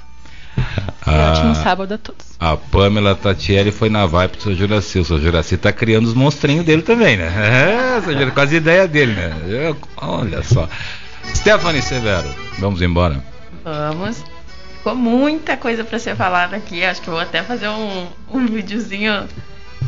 E 1.07 1.11
Ah. 1.13 1.33
ótimo 1.33 1.55
sábado 1.55 1.95
a 1.95 1.99
todos. 1.99 2.27
A 2.39 2.57
Pamela 2.57 3.15
Tatielli 3.15 3.73
foi 3.73 3.89
na 3.89 4.05
vibe 4.05 4.37
do 4.37 4.43
seu 4.43 4.55
Juraci. 4.55 4.99
O 4.99 5.05
seu 5.05 5.19
Juraci 5.19 5.57
tá 5.57 5.73
criando 5.73 6.05
os 6.07 6.13
monstrinhos 6.15 6.65
dele 6.65 6.83
também, 6.83 7.17
né? 7.17 7.27
É, 7.99 8.01
seu 8.03 8.13
Juraci, 8.13 8.33
com 8.33 8.41
as 8.41 8.53
ideias 8.53 8.91
dele, 8.91 9.13
né? 9.15 9.33
Eu- 9.49 9.77
olha 9.97 10.43
só. 10.43 10.69
Stephanie 11.35 11.83
Severo, 11.83 12.29
vamos 12.59 12.83
embora. 12.83 13.23
Vamos. 13.65 14.23
Ficou 14.79 14.95
muita 14.95 15.57
coisa 15.57 15.85
pra 15.85 15.99
ser 15.99 16.17
falada 16.17 16.57
aqui. 16.57 16.83
Acho 16.85 17.03
que 17.03 17.09
eu 17.09 17.13
vou 17.15 17.23
até 17.23 17.43
fazer 17.43 17.69
um, 17.69 18.07
um 18.33 18.47
videozinho, 18.47 19.27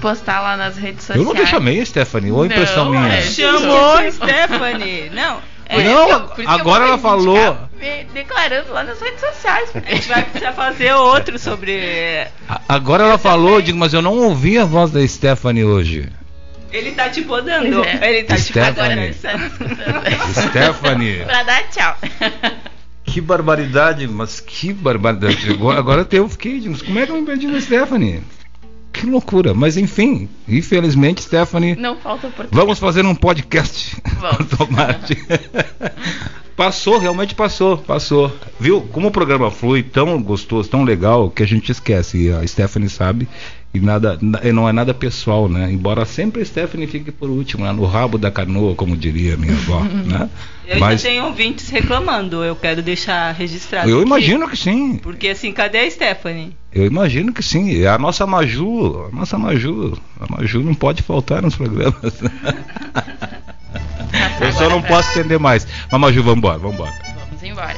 postar 0.00 0.40
lá 0.40 0.56
nas 0.56 0.76
redes 0.76 1.08
Eu 1.08 1.16
sociais. 1.16 1.26
nunca 1.26 1.46
chamei 1.46 1.80
a 1.80 1.86
Stephanie, 1.86 2.30
ou 2.30 2.42
a 2.42 2.46
impressão 2.46 2.86
Não, 2.86 2.92
minha? 3.00 3.08
é. 3.14 3.22
Chamou 3.22 4.10
Stephanie. 4.12 5.10
Não. 5.10 5.38
É, 5.66 5.82
não, 5.84 6.04
então, 6.04 6.28
eu 6.36 6.48
agora 6.50 6.84
ela 6.84 6.98
falou. 6.98 7.56
declarando 8.12 8.72
lá 8.72 8.84
nas 8.84 9.00
redes 9.00 9.20
sociais. 9.20 9.70
A 9.74 9.78
gente 9.94 10.08
vai 10.08 10.22
precisar 10.22 10.52
fazer 10.52 10.92
outro 10.92 11.38
sobre. 11.38 12.26
Agora 12.68 13.04
ela 13.04 13.16
falou, 13.16 13.62
digo, 13.62 13.78
mas 13.78 13.94
eu 13.94 14.02
não 14.02 14.18
ouvi 14.18 14.58
a 14.58 14.66
voz 14.66 14.90
da 14.90 15.06
Stephanie 15.06 15.64
hoje. 15.64 16.10
Ele 16.72 16.92
tá 16.92 17.08
te 17.08 17.22
podando. 17.22 17.84
É. 17.84 18.08
Ele 18.08 18.24
tá 18.24 18.36
Stephanie. 18.36 19.12
te 19.12 19.20
podando. 19.20 20.32
Stephanie. 20.34 21.24
pra 21.24 21.42
dar 21.42 21.68
tchau. 21.68 21.96
Que 23.04 23.20
barbaridade, 23.20 24.08
mas 24.08 24.40
que 24.40 24.72
barbaridade. 24.72 25.50
Agora, 25.50 25.78
agora 25.78 26.08
eu 26.12 26.28
fiquei, 26.28 26.60
como 26.84 26.98
é 26.98 27.06
que 27.06 27.12
eu 27.12 27.20
me 27.20 27.26
perdi 27.26 27.46
da 27.50 27.60
Stephanie? 27.60 28.22
Que 28.92 29.06
loucura, 29.06 29.54
mas 29.54 29.76
enfim, 29.76 30.28
infelizmente, 30.46 31.22
Stephanie. 31.22 31.74
Não 31.74 31.96
falta 31.96 32.26
oportunidade. 32.26 32.54
Vamos 32.54 32.78
fazer 32.78 33.04
um 33.04 33.14
podcast. 33.14 33.96
Vamos. 34.20 34.46
Tomate. 34.56 35.16
passou, 36.54 36.98
realmente 36.98 37.34
passou, 37.34 37.78
passou. 37.78 38.34
Viu? 38.60 38.82
Como 38.92 39.08
o 39.08 39.10
programa 39.10 39.50
flui 39.50 39.82
tão 39.82 40.22
gostoso, 40.22 40.68
tão 40.68 40.84
legal, 40.84 41.30
que 41.30 41.42
a 41.42 41.46
gente 41.46 41.72
esquece. 41.72 42.26
E 42.26 42.32
a 42.32 42.46
Stephanie 42.46 42.90
sabe. 42.90 43.26
E 43.74 43.80
nada, 43.80 44.18
e 44.42 44.52
não 44.52 44.68
é 44.68 44.72
nada 44.72 44.92
pessoal, 44.92 45.48
né? 45.48 45.72
Embora 45.72 46.04
sempre 46.04 46.42
a 46.42 46.44
Stephanie 46.44 46.86
fique 46.86 47.10
por 47.10 47.30
último, 47.30 47.64
né? 47.64 47.72
no 47.72 47.86
rabo 47.86 48.18
da 48.18 48.30
canoa, 48.30 48.74
como 48.74 48.94
diria 48.94 49.34
minha 49.38 49.54
avó, 49.54 49.80
né? 50.04 50.28
Eu 50.66 50.78
Mas... 50.78 51.00
já 51.00 51.08
tenho 51.08 51.24
ouvintes 51.24 51.70
reclamando, 51.70 52.44
eu 52.44 52.54
quero 52.54 52.82
deixar 52.82 53.32
registrado. 53.32 53.88
Eu 53.88 53.96
aqui, 53.96 54.06
imagino 54.06 54.46
que 54.46 54.58
sim. 54.58 54.98
Porque 54.98 55.28
assim, 55.28 55.52
cadê 55.52 55.78
a 55.78 55.90
Stephanie? 55.90 56.54
Eu 56.70 56.84
imagino 56.84 57.32
que 57.32 57.42
sim. 57.42 57.82
É 57.82 57.88
a 57.88 57.96
nossa 57.96 58.26
Maju, 58.26 59.08
a 59.10 59.16
nossa 59.16 59.38
Maju. 59.38 59.98
A 60.20 60.26
Maju 60.30 60.60
não 60.60 60.74
pode 60.74 61.02
faltar 61.02 61.40
nos 61.40 61.56
programas. 61.56 61.96
eu 64.38 64.52
só 64.52 64.68
não 64.68 64.82
posso 64.82 65.18
entender 65.18 65.38
mais. 65.38 65.66
Mas 65.90 66.00
Maju, 66.00 66.22
vamos 66.22 66.38
embora, 66.38 66.58
vamos 66.58 66.74
embora. 66.74 66.92
Vamos 67.30 67.42
embora. 67.42 67.76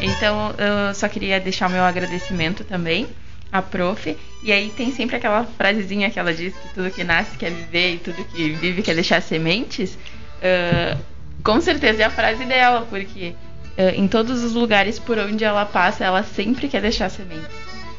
Então, 0.00 0.54
eu 0.56 0.94
só 0.94 1.06
queria 1.06 1.38
deixar 1.38 1.68
o 1.68 1.70
meu 1.70 1.84
agradecimento 1.84 2.64
também 2.64 3.06
à 3.54 3.62
prof. 3.62 4.16
E 4.42 4.50
aí 4.50 4.68
tem 4.76 4.90
sempre 4.90 5.14
aquela 5.14 5.44
frasezinha 5.44 6.10
que 6.10 6.18
ela 6.18 6.34
diz 6.34 6.52
que 6.52 6.74
tudo 6.74 6.90
que 6.90 7.04
nasce 7.04 7.38
quer 7.38 7.52
viver 7.52 7.94
e 7.94 7.98
tudo 7.98 8.24
que 8.24 8.50
vive 8.50 8.82
quer 8.82 8.94
deixar 8.94 9.22
sementes. 9.22 9.94
Uh, 9.94 11.00
com 11.44 11.60
certeza 11.60 12.02
é 12.02 12.04
a 12.04 12.10
frase 12.10 12.44
dela, 12.44 12.84
porque 12.90 13.32
uh, 13.78 13.94
em 13.94 14.08
todos 14.08 14.42
os 14.42 14.54
lugares 14.54 14.98
por 14.98 15.16
onde 15.18 15.44
ela 15.44 15.64
passa, 15.64 16.04
ela 16.04 16.24
sempre 16.24 16.66
quer 16.68 16.82
deixar 16.82 17.08
sementes. 17.08 17.46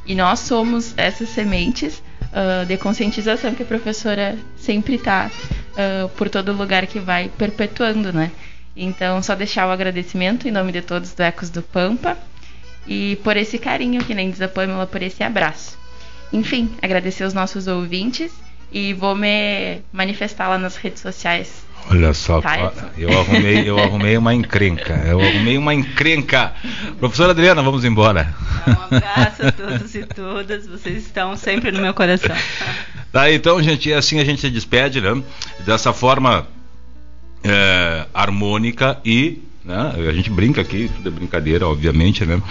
E 0.05 0.13
nós 0.13 0.39
somos 0.41 0.93
essas 0.97 1.29
sementes 1.29 2.03
uh, 2.33 2.65
de 2.65 2.75
conscientização 2.75 3.55
que 3.55 3.63
a 3.63 3.65
professora 3.65 4.37
sempre 4.57 4.95
está 4.95 5.31
por 6.15 6.29
todo 6.29 6.53
lugar 6.53 6.87
que 6.87 6.99
vai 6.99 7.29
perpetuando, 7.37 8.13
né? 8.13 8.31
Então, 8.77 9.21
só 9.21 9.35
deixar 9.35 9.67
o 9.67 9.71
agradecimento 9.71 10.47
em 10.47 10.51
nome 10.51 10.71
de 10.71 10.81
todos 10.81 11.13
do 11.13 11.21
Ecos 11.21 11.49
do 11.49 11.61
Pampa 11.61 12.17
e 12.87 13.17
por 13.23 13.35
esse 13.37 13.57
carinho, 13.57 14.03
que 14.03 14.13
nem 14.13 14.29
diz 14.29 14.41
a 14.41 14.47
Pamela, 14.47 14.85
por 14.85 15.01
esse 15.01 15.23
abraço. 15.23 15.77
Enfim, 16.31 16.69
agradecer 16.81 17.23
os 17.23 17.33
nossos 17.33 17.67
ouvintes 17.67 18.31
e 18.71 18.93
vou 18.93 19.15
me 19.15 19.81
manifestar 19.91 20.47
lá 20.47 20.57
nas 20.57 20.75
redes 20.75 21.01
sociais. 21.01 21.65
Olha 21.89 22.13
só, 22.13 22.41
tá, 22.41 22.73
eu 22.97 23.09
arrumei, 23.17 23.69
eu 23.69 23.77
arrumei 23.77 24.17
uma 24.17 24.33
encrenca. 24.33 24.93
Eu 25.05 25.21
arrumei 25.21 25.55
uma 25.55 25.73
encrenca. 25.73 26.53
Professora 26.99 27.31
Adriana, 27.31 27.61
vamos 27.61 27.85
embora. 27.85 28.33
Um 28.67 28.95
abraço 28.95 29.45
a 29.45 29.51
todos 29.51 29.93
e 29.93 30.03
todas. 30.03 30.65
Vocês 30.65 31.05
estão 31.05 31.37
sempre 31.37 31.71
no 31.71 31.79
meu 31.79 31.93
coração. 31.93 32.35
Tá, 33.11 33.31
então, 33.31 33.61
gente, 33.61 33.93
assim 33.93 34.19
a 34.19 34.25
gente 34.25 34.41
se 34.41 34.49
despede, 34.49 34.99
né? 34.99 35.21
Dessa 35.59 35.93
forma 35.93 36.47
é, 37.43 38.07
harmônica 38.11 38.99
e 39.05 39.43
né? 39.65 39.93
A 40.07 40.13
gente 40.13 40.29
brinca 40.29 40.61
aqui, 40.61 40.89
tudo 40.95 41.09
é 41.09 41.11
brincadeira, 41.11 41.67
obviamente, 41.67 42.25
né? 42.25 42.41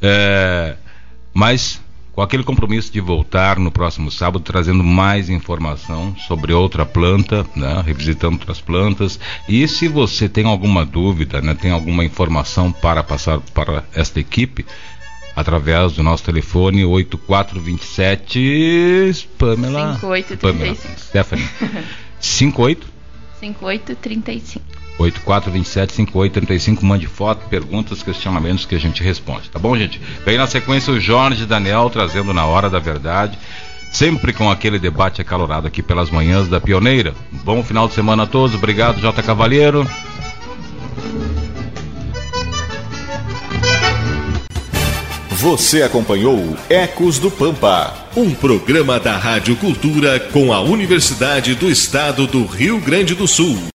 É, 0.00 0.76
mas 1.34 1.82
com 2.12 2.22
aquele 2.22 2.42
compromisso 2.42 2.90
de 2.92 3.00
voltar 3.00 3.56
no 3.58 3.70
próximo 3.70 4.10
sábado 4.10 4.42
trazendo 4.42 4.82
mais 4.84 5.30
informação 5.30 6.14
sobre 6.28 6.52
outra 6.52 6.84
planta, 6.84 7.46
né? 7.54 7.82
revisitando 7.84 8.36
outras 8.36 8.60
plantas. 8.60 9.18
E 9.48 9.66
se 9.66 9.88
você 9.88 10.28
tem 10.28 10.44
alguma 10.44 10.84
dúvida, 10.84 11.40
né? 11.40 11.54
tem 11.54 11.70
alguma 11.70 12.04
informação 12.04 12.70
para 12.72 13.02
passar 13.02 13.40
para 13.54 13.84
esta 13.94 14.20
equipe, 14.20 14.66
através 15.34 15.92
do 15.92 16.02
nosso 16.02 16.24
telefone 16.24 16.84
8427 16.84 19.26
Pamela 19.38 19.96
5835 20.00 20.36
Pamela 20.38 20.76
Stephanie 20.98 21.48
58 22.20 22.86
5835 23.40 24.79
84275835, 24.98 26.82
mande 26.82 27.06
foto, 27.06 27.48
perguntas, 27.48 28.02
questionamentos 28.02 28.66
que 28.66 28.74
a 28.74 28.80
gente 28.80 29.02
responde, 29.02 29.50
tá 29.50 29.58
bom, 29.58 29.76
gente? 29.76 30.00
Vem 30.24 30.36
na 30.36 30.46
sequência 30.46 30.92
o 30.92 31.00
Jorge 31.00 31.46
Daniel 31.46 31.88
trazendo 31.90 32.34
na 32.34 32.44
hora 32.44 32.68
da 32.68 32.78
verdade, 32.78 33.38
sempre 33.92 34.32
com 34.32 34.50
aquele 34.50 34.78
debate 34.78 35.20
acalorado 35.20 35.66
aqui 35.66 35.82
pelas 35.82 36.10
manhãs 36.10 36.48
da 36.48 36.60
Pioneira. 36.60 37.14
Bom 37.44 37.62
final 37.62 37.88
de 37.88 37.94
semana 37.94 38.24
a 38.24 38.26
todos, 38.26 38.54
obrigado, 38.54 39.00
J. 39.00 39.22
Cavalheiro. 39.22 39.86
Você 45.40 45.82
acompanhou 45.82 46.54
Ecos 46.68 47.18
do 47.18 47.30
Pampa, 47.30 47.94
um 48.14 48.34
programa 48.34 49.00
da 49.00 49.16
Rádio 49.16 49.56
Cultura 49.56 50.20
com 50.20 50.52
a 50.52 50.60
Universidade 50.60 51.54
do 51.54 51.70
Estado 51.70 52.26
do 52.26 52.44
Rio 52.44 52.78
Grande 52.78 53.14
do 53.14 53.26
Sul. 53.26 53.58